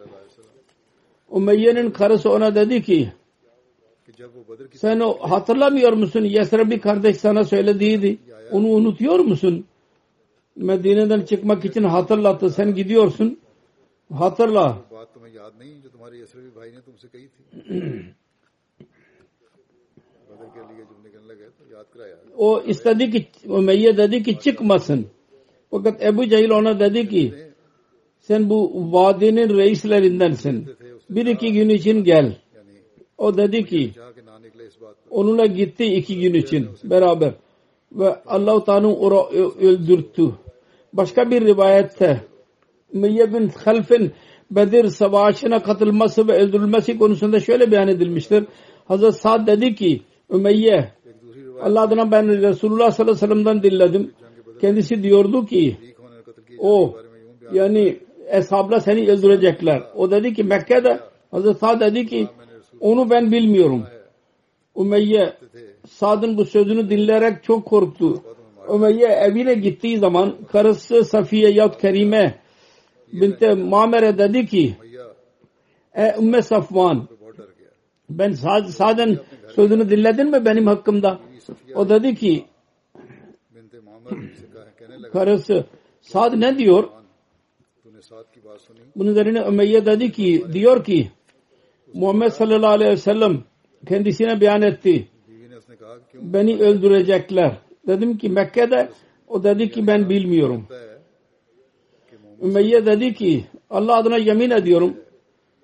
Umeyye'nin 1.30 1.92
karısı 1.92 2.32
ona 2.32 2.56
dedi 2.56 2.84
ki 2.84 3.14
sen 4.74 5.00
o 5.00 5.18
hatırlamıyor 5.18 5.94
musun? 5.94 6.22
Yesrebi 6.24 6.80
kardeş 6.80 7.18
sana 7.18 7.44
söylediydi. 7.44 8.18
Onu 8.52 8.68
unutuyor 8.68 9.20
musun? 9.20 9.66
Medine'den 10.56 11.22
çıkmak 11.22 11.66
için 11.66 11.84
hatırlattı. 11.84 12.50
Sen 12.50 12.76
gidiyorsun. 12.76 13.40
Hatırla. 14.14 14.82
o 22.38 22.62
istedi 22.62 23.12
ki 23.12 23.28
Ümeyye 23.46 23.98
dedi 23.98 24.24
ki 24.24 24.40
çıkmasın. 24.40 25.08
Fakat 25.72 26.04
Ebu 26.04 26.26
Cehil 26.30 26.50
ona 26.50 26.80
dedi 26.80 27.10
ki 27.10 27.34
sen 28.20 28.50
bu 28.50 28.92
vadinin 28.94 29.58
reislerindensin. 29.58 30.70
Bir 31.10 31.26
iki 31.26 31.54
gün 31.54 31.70
için 31.70 32.04
gel. 32.04 32.38
O 33.18 33.38
dedi 33.38 33.66
ki 33.66 33.92
onunla 35.10 35.46
gitti 35.46 35.86
iki 35.86 36.20
gün 36.20 36.34
için 36.34 36.70
beraber 36.84 37.34
ve 37.92 38.16
Allah-u 38.26 38.64
Teala 38.64 39.30
öldürttü. 39.60 40.32
Başka 40.94 41.32
bir 41.32 41.42
rivayette 41.46 42.22
Meyye 42.94 43.34
bin 43.34 43.48
Half'in 43.48 44.12
Bedir 44.52 44.88
savaşına 44.88 45.64
katılması 45.64 46.28
ve 46.28 46.34
öldürülmesi 46.34 46.98
konusunda 46.98 47.40
şöyle 47.40 47.72
beyan 47.72 47.88
edilmiştir. 47.88 48.46
Hazreti 48.86 49.18
Sa'd 49.18 49.48
dedi 49.48 49.76
ki 49.76 50.02
Ümeyye 50.34 50.92
Allah 51.62 51.82
adına 51.82 52.12
ben 52.12 52.42
Resulullah 52.42 52.92
sallallahu 52.92 53.26
aleyhi 53.26 53.32
ve 53.32 53.44
sellem'den 53.44 53.64
dinledim. 53.64 54.12
Kendisi 54.62 55.04
diyordu 55.04 55.46
ki 55.46 55.78
o 56.60 56.96
yani 57.54 58.00
eshabla 58.28 58.80
seni 58.80 59.12
öldürecekler. 59.12 59.84
O 59.96 60.12
dedi 60.12 60.34
ki 60.34 60.44
Mekke'de 60.44 61.00
Hazreti 61.32 61.60
Sa'd 61.60 61.82
dedi 61.82 62.06
ki 62.06 62.28
onu 62.86 63.10
ben 63.10 63.32
bilmiyorum. 63.32 63.84
Umeyye 64.76 65.34
Sad'ın 65.88 66.38
bu 66.38 66.46
sözünü 66.46 66.90
dinleyerek 66.90 67.44
çok 67.44 67.66
korktu. 67.66 68.24
Umeyye 68.68 69.08
evine 69.08 69.54
gittiği 69.54 69.98
zaman 69.98 70.36
karısı 70.52 71.06
Safiye 71.06 71.50
yahut 71.52 71.82
Kerime 71.82 72.40
binte 73.14 73.54
Mamere 73.54 74.18
dedi 74.18 74.46
ki 74.46 74.76
Ey 75.94 76.12
Ümmü 76.20 76.42
Safvan 76.42 77.08
ben 78.10 78.32
Sad, 78.32 78.66
Sad'ın 78.68 79.22
sözünü 79.56 79.90
dinledin 79.90 80.32
mi 80.32 80.46
benim 80.46 80.68
hakkımda? 80.68 81.20
O 81.76 81.90
dedi 81.90 82.16
ki 82.16 82.46
karısı 85.14 85.66
Sad 86.02 86.40
ne 86.40 86.58
diyor? 86.58 86.90
Bunun 88.96 89.12
üzerine 89.12 89.42
Ömeyye 89.42 89.86
dedi 89.86 90.12
ki 90.12 90.46
diyor 90.54 90.84
ki 90.84 91.12
Muhammed 91.94 92.30
sallallahu 92.30 92.72
aleyhi 92.72 92.92
ve 92.92 92.98
sellem 92.98 93.44
kendisine 93.88 94.42
beyan 94.42 94.62
etti. 94.62 95.08
Beni 96.14 96.60
öldürecekler. 96.60 97.58
Dedim 97.88 98.18
ki 98.18 98.30
Mekke'de 98.30 98.90
o 99.28 99.44
dedi 99.44 99.72
ki 99.72 99.88
ben 99.88 100.10
bilmiyorum. 100.10 100.68
Ümeyye 102.42 102.86
dedi 102.86 103.14
ki 103.14 103.46
Allah 103.70 103.96
adına 103.96 104.18
yemin 104.18 104.50
ediyorum 104.50 104.98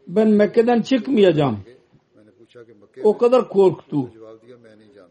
ben 0.07 0.27
Mekke'den 0.27 0.81
çıkmayacağım. 0.81 1.59
O 3.03 3.17
kadar 3.17 3.49
korktu. 3.49 4.09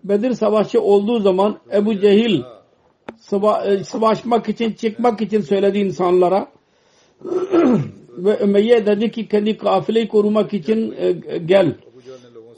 Bedir 0.05 0.33
savaşı 0.33 0.81
olduğu 0.81 1.21
zaman 1.21 1.59
Ebu 1.73 2.01
Cehil 2.01 2.43
savaşmak 3.85 4.49
e, 4.49 4.53
için 4.53 4.73
çıkmak 4.73 5.21
için 5.21 5.41
söyledi 5.41 5.79
insanlara 5.79 6.53
ve 8.25 8.39
Ümeyye 8.45 8.87
dedi 8.87 9.11
ki 9.11 9.29
kendi 9.29 9.57
kafileyi 9.57 10.09
korumak 10.09 10.55
için 10.55 10.95
e, 10.99 11.13
gel. 11.39 11.75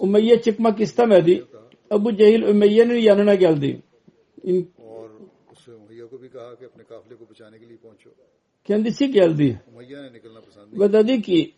Ümeyye 0.02 0.42
çıkmak 0.42 0.80
istemedi. 0.80 1.44
Ebu 1.92 2.16
Cehil 2.16 2.42
Ümeyye'nin 2.42 2.94
yanına 2.94 3.34
geldi. 3.34 3.82
İn, 4.42 4.70
kendisi 8.64 9.10
geldi. 9.10 9.60
Ve 10.72 10.92
dedi 10.92 11.22
ki 11.22 11.54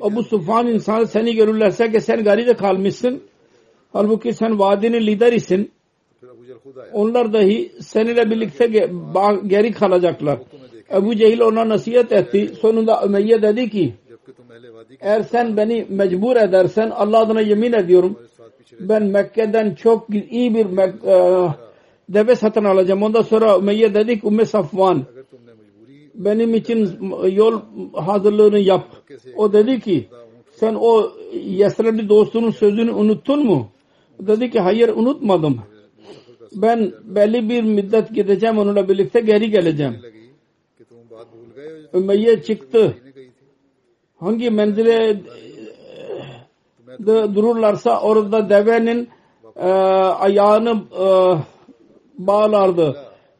Abu 0.00 0.22
Sufyan 0.22 0.66
insan 0.66 1.04
seni 1.04 1.34
görürlerse 1.34 1.92
ki 1.92 2.00
sen 2.00 2.24
garide 2.24 2.56
kalmışsın. 2.56 3.22
Halbuki 3.92 4.32
sen 4.32 4.58
vadinin 4.58 5.06
liderisin. 5.06 5.72
Onlar 6.92 7.32
dahi 7.32 7.72
seninle 7.80 8.30
birlikte 8.30 8.66
geri 9.46 9.72
kalacaklar. 9.72 10.38
Ebu 10.94 11.14
Cehil 11.16 11.40
ona 11.40 11.68
nasihat 11.68 12.12
etti. 12.12 12.48
Sonunda 12.60 13.02
Ümeyye 13.06 13.42
dedi 13.42 13.70
ki 13.70 13.94
eğer 15.00 15.22
sen 15.22 15.56
beni 15.56 15.86
mecbur 15.88 16.36
edersen 16.36 16.90
Allah 16.90 17.18
adına 17.18 17.40
yemin 17.40 17.72
ediyorum 17.72 18.18
ben 18.80 19.02
Mekke'den 19.02 19.74
çok 19.74 20.06
iyi 20.30 20.54
bir 20.54 20.66
Mek 20.66 20.94
uh, 21.04 21.52
deve 22.08 22.34
satın 22.36 22.64
alacağım. 22.64 23.02
Ondan 23.02 23.22
sonra 23.22 23.58
Ümeyye 23.58 23.94
dedi 23.94 24.20
ki 24.20 24.26
Ümmü 24.26 24.46
Safvan 24.46 25.04
benim 26.14 26.54
için 26.54 26.98
yol 27.30 27.60
hazırlığını 27.94 28.58
yap. 28.58 28.84
O 29.36 29.52
dedi 29.52 29.80
ki 29.80 30.08
sen 30.50 30.74
o 30.80 31.12
Yesribli 31.32 32.08
dostunun 32.08 32.50
sözünü 32.50 32.90
unuttun 32.90 33.46
mu? 33.46 33.68
Dedi 34.20 34.50
ki 34.50 34.60
hayır 34.60 34.88
unutmadım. 34.88 35.60
Ben 36.52 36.92
belli 37.04 37.48
bir 37.48 37.62
müddet 37.62 38.14
gideceğim 38.14 38.58
onunla 38.58 38.88
birlikte 38.88 39.20
geri 39.20 39.50
geleceğim. 39.50 39.96
Ümeyye 41.94 42.42
çıktı. 42.42 42.94
Hangi 44.20 44.50
menzile 44.50 45.20
e, 47.00 47.34
dururlarsa 47.34 48.00
orada 48.00 48.50
devenin 48.50 49.08
e, 49.56 49.68
ayağını 50.24 50.82
e, 51.00 51.06
bağlardı. 52.18 52.96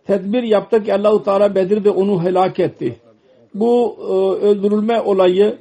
Tedbir 0.06 0.42
yaptı 0.42 0.82
ki 0.82 0.94
Allah-u 0.94 1.22
Teala 1.22 1.54
Bedir'de 1.54 1.90
onu 1.90 2.22
helak 2.22 2.60
etti. 2.60 2.96
Bu 3.54 3.96
e, 4.00 4.46
öldürülme 4.46 5.00
olayı 5.00 5.58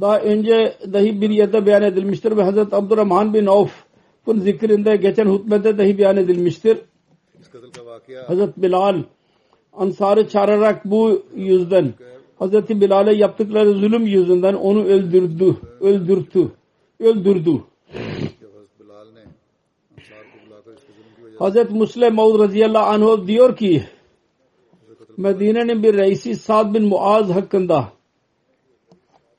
daha 0.00 0.20
önce 0.20 0.74
dahi 0.92 1.20
bir 1.20 1.30
yerde 1.30 1.66
beyan 1.66 1.82
edilmiştir 1.82 2.36
ve 2.36 2.44
Hz. 2.44 2.58
Abdurrahman 2.58 3.34
bin 3.34 3.46
Avf'ın 3.46 4.40
zikrinde 4.40 4.96
geçen 4.96 5.26
hutbede 5.26 5.78
dahi 5.78 5.98
beyan 5.98 6.16
edilmiştir. 6.16 6.78
Hz. 8.28 8.40
Bilal 8.56 9.02
Ansar'ı 9.76 10.28
çağırarak 10.28 10.84
bu 10.84 11.22
yüzden 11.36 11.94
Hz. 12.40 12.52
Bilal'e 12.68 13.14
yaptıkları 13.14 13.72
zulüm 13.72 14.06
yüzünden 14.06 14.54
onu 14.54 14.84
öldürdü. 14.84 15.56
Öldürtü. 15.80 16.52
Öldürdü. 17.00 17.62
Hz. 21.40 21.70
Muslim 21.70 22.14
Maud 22.14 22.40
radıyallahu 22.40 22.84
anh 22.84 23.26
diyor 23.26 23.56
ki 23.56 23.84
Medine'nin 25.16 25.82
bir 25.82 25.94
reisi 25.94 26.36
Sa'd 26.36 26.74
bin 26.74 26.82
Muaz 26.82 27.30
hakkında 27.30 27.88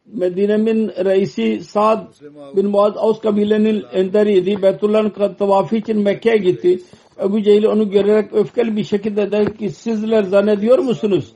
Medine'nin 0.05 0.89
reisi 1.05 1.63
Sa'd 1.63 2.07
bin 2.55 2.65
Muaz 2.65 2.97
Avs 2.97 3.19
kabilenin 3.19 3.83
enderiydi. 3.93 4.61
Beytullah'ın 4.61 5.33
tavafı 5.33 5.75
için 5.75 5.97
Mekke'ye 5.97 6.37
gitti. 6.37 6.79
Ebu 7.23 7.41
Cehil 7.41 7.63
onu 7.63 7.89
görerek 7.89 8.33
öfkeli 8.33 8.75
bir 8.75 8.83
şekilde 8.83 9.31
dedi 9.31 9.57
ki 9.57 9.69
sizler 9.69 10.23
zannediyor 10.23 10.79
musunuz 10.79 11.33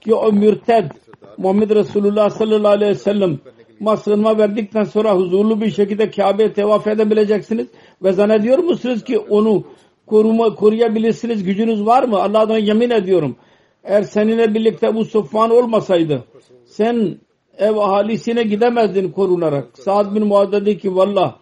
ki 0.00 0.14
o 0.14 0.32
mürted 0.32 0.90
Muhammed 1.38 1.70
Resulullah 1.70 2.30
sallallahu 2.30 2.72
aleyhi 2.72 2.90
ve 2.90 2.94
sellem 2.98 3.38
masrınma 3.80 4.38
verdikten 4.38 4.84
sonra 4.84 5.16
huzurlu 5.16 5.60
bir 5.60 5.70
şekilde 5.70 6.10
Kabe'ye 6.10 6.52
tevaf 6.52 6.86
edebileceksiniz 6.86 7.66
ve 8.02 8.12
zannediyor 8.12 8.58
musunuz 8.58 9.04
ki 9.04 9.18
onu 9.18 9.64
koruma, 10.06 10.54
koruyabilirsiniz 10.54 11.44
gücünüz 11.44 11.86
var 11.86 12.02
mı? 12.02 12.22
Allah 12.22 12.40
adına 12.40 12.58
yemin 12.58 12.90
ediyorum. 12.90 13.36
Eğer 13.84 14.02
seninle 14.02 14.54
birlikte 14.54 14.94
bu 14.94 15.04
Sufyan 15.04 15.50
olmasaydı 15.50 16.24
sen 16.64 17.18
ev 17.58 17.76
ahalisine 17.76 18.42
gidemezdin 18.42 19.08
korunarak. 19.10 19.78
Sa'd 19.78 20.14
bin 20.14 20.26
Muaz 20.26 20.52
dedi 20.52 20.78
ki 20.78 20.96
valla 20.96 21.34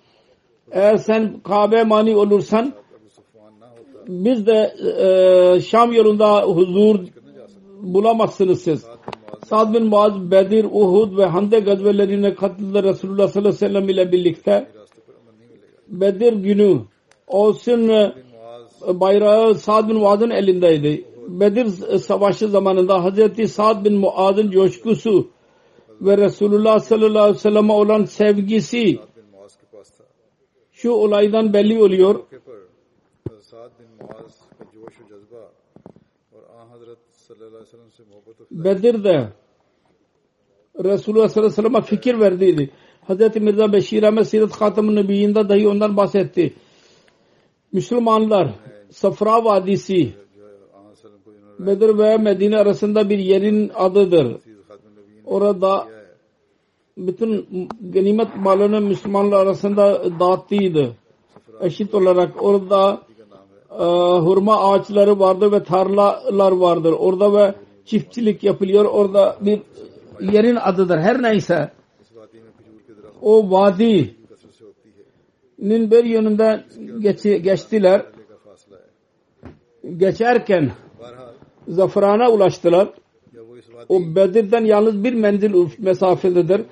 eğer 0.70 0.96
sen 0.96 1.40
Kabe 1.44 1.84
mani 1.84 2.16
olursan 2.16 2.72
biz 4.24 4.46
de 4.46 4.74
e, 5.56 5.60
Şam 5.60 5.92
yolunda 5.92 6.42
huzur 6.42 7.00
bulamazsınız 7.82 8.62
siz. 8.62 8.84
Sad 9.46 9.74
bin 9.74 9.86
Muaz, 9.86 10.30
Bedir, 10.30 10.64
Uhud 10.64 11.18
ve 11.18 11.26
Hande 11.26 11.60
gazvelerine 11.60 12.34
katıldı 12.34 12.82
Resulullah 12.82 13.28
sallallahu 13.28 13.48
aleyhi 13.48 13.64
ve 13.64 13.68
sellem 13.68 13.88
ile 13.88 14.12
birlikte. 14.12 14.68
Bedir 15.88 16.32
günü 16.32 16.80
Oğuz'un 17.26 17.88
e, 17.88 18.12
bayrağı 18.88 19.54
Sad 19.54 19.88
bin 19.88 19.96
Muaz'ın 19.96 20.30
elindeydi. 20.30 21.04
Bedir 21.28 21.66
savaşı 21.98 22.48
zamanında 22.48 23.04
Hazreti 23.04 23.48
Sad 23.48 23.84
bin 23.84 23.94
Muaz'ın 23.94 24.50
coşkusu 24.50 25.28
ve 26.00 26.18
Resulullah 26.18 26.80
sallallahu 26.80 27.22
aleyhi 27.22 27.36
ve 27.36 27.40
sellem'e 27.40 27.72
olan 27.72 28.04
sevgisi 28.04 28.98
şu 30.72 30.90
olaydan 30.90 31.52
belli 31.52 31.82
oluyor. 31.82 32.20
Bedir'de 38.50 39.32
Resulullah 40.84 41.28
sallallahu 41.28 41.52
aleyhi 41.52 41.58
ve 41.58 41.62
sellem'e 41.62 41.82
fikir 41.82 42.20
verdiydi. 42.20 42.70
Hz. 43.08 43.36
Mirza 43.36 43.72
Beşir 43.72 44.02
Ahmet 44.02 44.28
Sirat 44.28 44.60
Hatam-ı 44.60 44.94
Nebiyyinde 44.94 45.48
dahi 45.48 45.68
ondan 45.68 45.96
bahsetti. 45.96 46.54
Müslümanlar 47.72 48.54
Safra 48.90 49.44
Vadisi 49.44 50.14
Bedir 51.58 51.98
ve 51.98 52.16
Medine 52.16 52.58
arasında 52.58 53.10
bir 53.10 53.18
yerin 53.18 53.70
adıdır. 53.74 54.36
Orada 55.24 55.88
bütün 56.96 57.68
ganimet 57.80 58.36
malını 58.36 58.80
Müslümanlar 58.80 59.40
arasında 59.40 60.04
dağıttıydı. 60.20 60.96
Eşit 61.60 61.94
olarak 61.94 62.42
orada 62.42 63.02
ee, 63.78 63.84
hurma 64.18 64.72
ağaçları 64.72 65.18
vardır 65.18 65.52
ve 65.52 65.62
tarlalar 65.62 66.52
vardır. 66.52 66.92
Orada 66.92 67.32
ve 67.34 67.54
çiftçilik 67.84 68.44
yapılıyor. 68.44 68.84
Orada 68.84 69.36
bir 69.40 69.60
yerin 70.20 70.56
adıdır. 70.56 70.98
Her 70.98 71.22
neyse 71.22 71.70
o 73.22 73.50
vadinin 73.50 74.10
bir 75.90 76.04
yönünden 76.04 76.64
geç, 76.98 77.22
geçtiler. 77.22 78.06
Geçerken 79.96 80.70
zaferana 81.68 82.30
ulaştılar. 82.30 82.88
O 83.88 84.00
Bedir'den 84.00 84.64
yalnız 84.64 85.04
bir 85.04 85.12
mendil 85.14 85.68
mesafededir. 85.78 86.62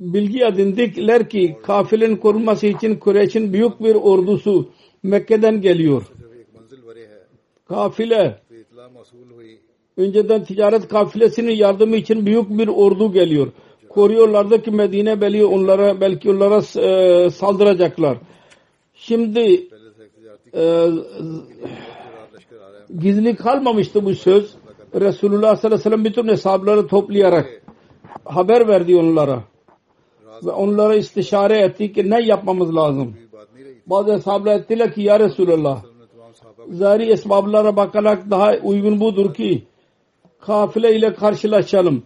Bilgi 0.00 0.44
edindikler 0.44 1.28
ki 1.28 1.56
kafilenin 1.62 2.16
korunması 2.16 2.66
için 2.66 2.96
Kureyş'in 2.96 3.52
büyük 3.52 3.80
bir 3.80 3.94
ordusu 3.94 4.68
Mekke'den 5.02 5.60
geliyor. 5.60 6.02
Kafile 7.68 8.40
önceden 9.96 10.44
ticaret 10.44 10.88
kafilesinin 10.88 11.52
yardımı 11.52 11.96
için 11.96 12.26
büyük 12.26 12.50
bir 12.50 12.68
ordu 12.68 13.12
geliyor. 13.12 13.52
Koruyorlardı 13.88 14.62
ki 14.62 14.70
Medine 14.70 15.20
belki 15.20 15.44
onlara 15.44 16.00
belki 16.00 16.30
onlara 16.30 16.56
e, 16.86 17.30
saldıracaklar. 17.30 18.18
Şimdi 18.94 19.68
e, 20.54 20.88
gizli 22.98 23.36
kalmamıştı 23.36 24.04
bu 24.04 24.14
söz. 24.14 24.54
Resulullah 24.94 25.56
sallallahu 25.56 25.66
aleyhi 25.66 25.74
ve 25.74 25.82
sellem 25.82 26.04
bütün 26.04 26.28
hesapları 26.28 26.86
toplayarak 26.86 27.62
haber 28.24 28.68
verdi 28.68 28.96
onlara. 28.96 29.44
Ve 30.44 30.50
onlara 30.50 30.94
istişare 30.94 31.58
etti 31.58 31.92
ki 31.92 32.10
ne 32.10 32.22
yapmamız 32.22 32.76
lazım. 32.76 33.14
Bazı 33.90 34.12
ashablar 34.12 34.60
ettiler 34.60 34.94
ki 34.94 35.02
ya 35.02 35.20
Resulallah 35.20 35.82
zahiri 36.68 37.10
esbablara 37.12 37.76
bakarak 37.76 38.30
daha 38.30 38.56
uygun 38.62 39.00
budur 39.00 39.34
ki 39.34 39.64
kafile 40.40 40.96
ile 40.96 41.14
karşılaşalım. 41.14 42.02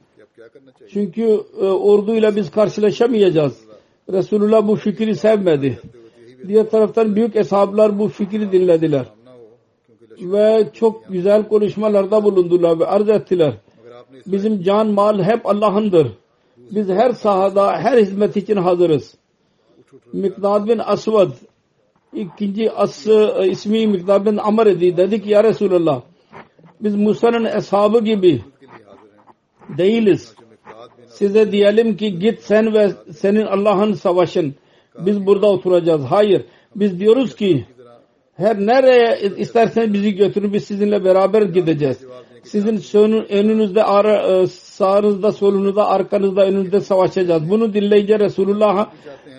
Çünkü 0.93 1.41
e, 1.61 1.65
orduyla 1.65 2.37
biz 2.37 2.51
karşılaşamayacağız. 2.51 3.65
Resulullah 4.13 4.69
bu 4.69 4.77
fikri 4.77 5.17
sevmedi. 5.17 5.81
Diğer 6.49 6.71
taraftan 6.71 7.17
büyük 7.17 7.37
eshablar 7.37 7.99
bu 7.99 8.09
fikri 8.09 8.53
dinlediler. 8.53 9.07
Ve 10.21 10.69
çok 10.73 11.09
güzel 11.09 11.49
konuşmalarda 11.49 12.25
bulundular 12.25 12.81
ve 12.81 12.87
arz 12.87 13.09
ettiler. 13.09 13.55
Bizim 14.27 14.63
can 14.63 14.89
mal 14.89 15.23
hep 15.23 15.47
Allah'ındır. 15.47 16.09
Biz 16.57 16.89
her 16.89 17.13
sahada, 17.13 17.73
her 17.79 17.99
hizmet 17.99 18.37
için 18.37 18.57
hazırız. 18.57 19.15
Mikdad 20.13 20.69
bin 20.69 20.79
Asvad 20.79 21.31
ikinci 22.15 22.71
as 22.71 23.07
e, 23.07 23.49
ismi 23.49 23.87
Mikdad 23.87 24.27
bin 24.27 24.37
Amr 24.37 24.67
idi. 24.67 24.97
Dedi 24.97 25.23
ki 25.23 25.31
ya 25.31 25.45
Resulallah 25.45 26.03
biz 26.81 26.97
Musa'nın 26.97 27.45
eshabı 27.45 28.05
gibi 28.05 28.43
değiliz. 29.79 30.35
Size 31.09 31.53
diyelim 31.53 31.97
ki 31.97 32.19
git 32.19 32.41
sen 32.41 32.75
ve 32.75 32.91
senin 33.13 33.47
Allah'ın 33.47 33.93
savaşın. 33.93 34.55
Biz 34.99 35.27
burada 35.27 35.47
oturacağız. 35.47 36.05
Hayır. 36.05 36.45
Biz 36.77 37.01
diyoruz 37.01 37.37
ki 37.37 37.65
her 38.37 38.59
nereye 38.67 39.19
isterseniz 39.37 39.93
bizi 39.93 40.15
götürün 40.15 40.53
biz 40.53 40.65
sizinle 40.65 41.05
beraber 41.05 41.43
gideceğiz. 41.43 42.05
Sizin 42.43 42.99
önünüzde 43.29 43.85
ara, 43.85 44.23
e, 44.23 44.47
sağınızda 44.47 45.33
solunuzda 45.33 45.89
arkanızda 45.89 46.47
önünüzde 46.47 46.81
savaşacağız. 46.81 47.51
Bunu 47.51 47.75
dinleyince 47.75 48.19
Resulullah 48.19 48.91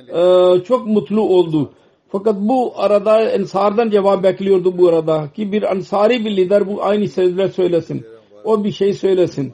e, 0.07 0.63
çok 0.63 0.87
mutlu 0.87 1.21
oldu. 1.21 1.71
Fakat 2.17 2.35
bu 2.39 2.73
arada 2.75 3.21
ensardan 3.21 3.89
cevap 3.89 4.23
bekliyordu 4.23 4.77
bu 4.77 4.89
arada 4.89 5.29
ki 5.35 5.51
bir 5.51 5.71
ansari 5.71 6.25
bir 6.25 6.37
lider 6.37 6.67
bu 6.67 6.83
aynı 6.83 7.07
sözler 7.07 7.47
söylesin. 7.47 8.05
O 8.43 8.63
bir 8.63 8.71
şey 8.71 8.93
söylesin. 8.93 9.53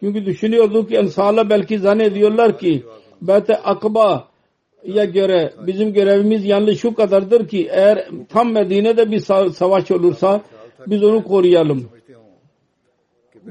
Çünkü 0.00 0.26
düşünüyordu 0.26 0.86
ki 0.86 0.96
ensarla 0.96 1.50
belki 1.50 1.78
zannediyorlar 1.78 2.58
ki 2.58 2.82
Beyt-i 3.22 3.56
Akba'ya 3.56 5.04
göre 5.04 5.52
bizim 5.66 5.92
görevimiz 5.92 6.44
yanlış 6.44 6.80
şu 6.80 6.94
kadardır 6.94 7.48
ki 7.48 7.68
eğer 7.70 8.08
tam 8.28 8.52
Medine'de 8.52 9.10
bir 9.10 9.20
savaş 9.52 9.90
olursa 9.90 10.42
biz 10.86 11.04
onu 11.04 11.24
koruyalım. 11.24 11.88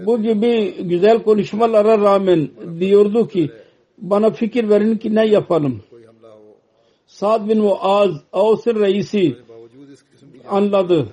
Bu 0.06 0.22
gibi 0.22 0.74
güzel 0.84 1.24
konuşmalara 1.24 1.98
rağmen 1.98 2.50
diyordu 2.80 3.28
ki 3.28 3.50
bana 3.98 4.30
fikir 4.32 4.70
verin 4.70 4.98
ki 4.98 5.16
ne 5.16 5.28
yapalım. 5.28 5.82
Sa'd 7.20 7.50
bin 7.50 7.60
Muaz 7.62 8.12
Avs'ın 8.34 8.80
reisi 8.82 9.36
anladı 10.50 11.08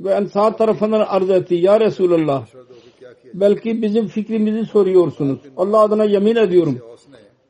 ve 0.00 0.10
Ensar 0.10 0.56
tarafından 0.56 1.00
arz 1.00 1.30
etti. 1.30 1.54
Ya 1.54 1.80
Resulallah 1.80 2.46
belki 3.34 3.82
bizim 3.82 4.06
fikrimizi 4.08 4.64
soruyorsunuz. 4.66 5.38
Allah 5.56 5.80
adına 5.80 6.04
yemin 6.04 6.36
ediyorum. 6.36 6.78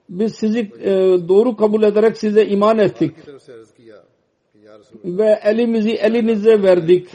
Biz 0.09 0.34
sizi 0.34 0.61
e, 0.61 0.90
doğru 1.28 1.57
kabul 1.57 1.82
ederek 1.82 2.18
size 2.18 2.46
iman 2.46 2.78
ettik. 2.78 3.14
Ve 5.05 5.40
elimizi 5.44 5.90
elinize 5.92 6.62
verdik. 6.62 7.09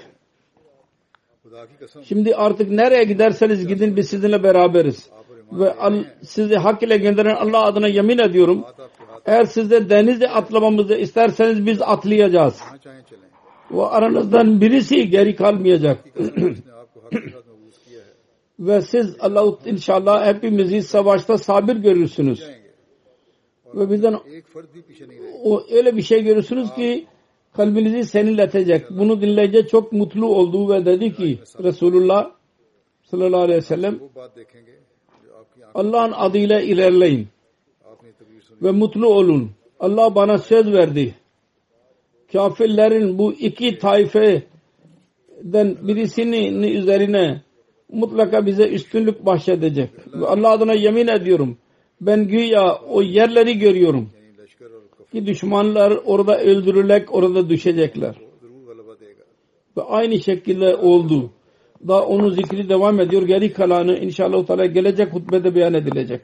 Şimdi 2.04 2.36
artık 2.36 2.72
nereye 2.72 3.04
giderseniz 3.04 3.68
gidin 3.68 3.96
biz 3.96 4.10
sizinle 4.10 4.44
beraberiz. 4.44 5.10
Ve 5.52 5.74
sizi 6.24 6.56
hak 6.56 6.84
ile 6.84 6.98
gönderen 6.98 7.36
Allah 7.36 7.64
adına 7.64 7.88
yemin 7.88 8.18
ediyorum. 8.18 8.66
Eğer 9.28 9.46
siz 9.46 9.72
de 9.72 10.30
atlamamızı 10.30 10.96
isterseniz 10.96 11.66
biz 11.66 11.82
atlayacağız. 11.82 12.62
Ve 13.72 13.82
aranızdan 13.82 14.62
birisi 14.62 15.10
geri 15.10 15.36
kalmayacak. 15.36 16.06
Ve 18.60 18.82
siz 18.82 19.16
Allah 19.20 19.58
inşallah 19.66 20.26
hepimizi 20.26 20.84
savaşta 20.84 21.38
sabir 21.38 21.76
görürsünüz. 21.76 22.44
Ve 23.74 23.92
bizden 23.92 24.16
o, 25.44 25.64
öyle 25.72 25.98
bir 25.98 26.02
şey 26.02 26.24
görürsünüz 26.24 26.74
ki 26.74 27.08
kalbinizi 27.54 28.06
serinletecek. 28.10 28.86
Bunu 28.90 29.22
dinleyince 29.22 29.68
çok 29.68 29.92
mutlu 29.92 30.26
oldu 30.26 30.74
ve 30.74 30.86
dedi 30.86 31.16
ki 31.16 31.40
Resulullah 31.64 32.32
sallallahu 33.04 33.42
aleyhi 33.42 33.58
ve 33.58 33.62
sellem 33.62 34.00
Allah'ın 35.74 36.12
adıyla 36.12 36.62
ilerleyin 36.62 37.28
ve 38.62 38.72
mutlu 38.72 39.08
olun. 39.08 39.50
Allah 39.80 40.16
bana 40.16 40.38
söz 40.38 40.74
verdi. 40.74 41.16
Kafirlerin 42.32 43.18
bu 43.18 43.34
iki 43.34 43.78
taifeden 43.78 44.44
birisinin 45.88 46.64
üzerine 46.64 47.42
mutlaka 47.92 48.46
bize 48.46 48.68
üstünlük 48.68 49.26
bahşedecek. 49.26 49.90
Ve 50.14 50.26
Allah 50.26 50.50
adına 50.50 50.74
yemin 50.74 51.08
ediyorum. 51.08 51.58
Ben 52.02 52.28
güya 52.28 52.76
o 52.90 53.02
yerleri 53.02 53.60
görüyorum. 53.60 54.10
Ki 55.12 55.26
düşmanlar 55.26 56.00
orada 56.06 56.40
öldürülerek 56.40 57.16
orada 57.16 57.50
düşecekler. 57.50 58.16
Ve 59.78 59.82
aynı 59.82 60.20
şekilde 60.20 60.76
oldu. 60.76 61.30
Daha 61.88 62.06
onun 62.06 62.30
zikri 62.30 62.70
devam 62.70 63.00
ediyor. 63.00 63.24
Geri 63.24 63.54
kalanı 63.54 63.98
inşallah 63.98 64.74
gelecek 64.74 65.14
hutbede 65.14 65.56
beyan 65.56 65.74
edilecek. 65.74 66.22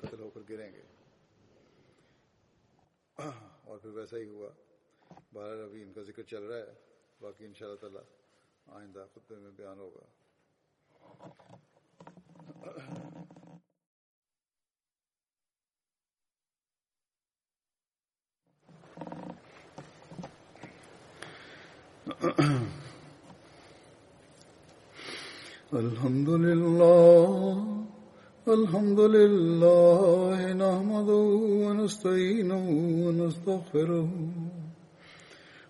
چل 6.33 6.43
رہا 6.43 6.57
ہے 6.57 6.73
باقی 7.21 7.45
ان 7.45 7.51
شاء 7.53 7.65
اللہ 7.65 7.79
تعالیٰ 7.81 8.01
آئندہ 8.67 9.05
خطبے 9.13 9.35
میں 9.39 9.51
بیان 9.57 9.79
ہوگا 9.79 10.05
الحمد 25.73 26.29
لله 26.29 27.61
الحمد 28.47 28.99
لله 28.99 30.53
نحمده 30.55 31.23
ونستعينه 31.63 32.65
ونستغفره 33.05 34.52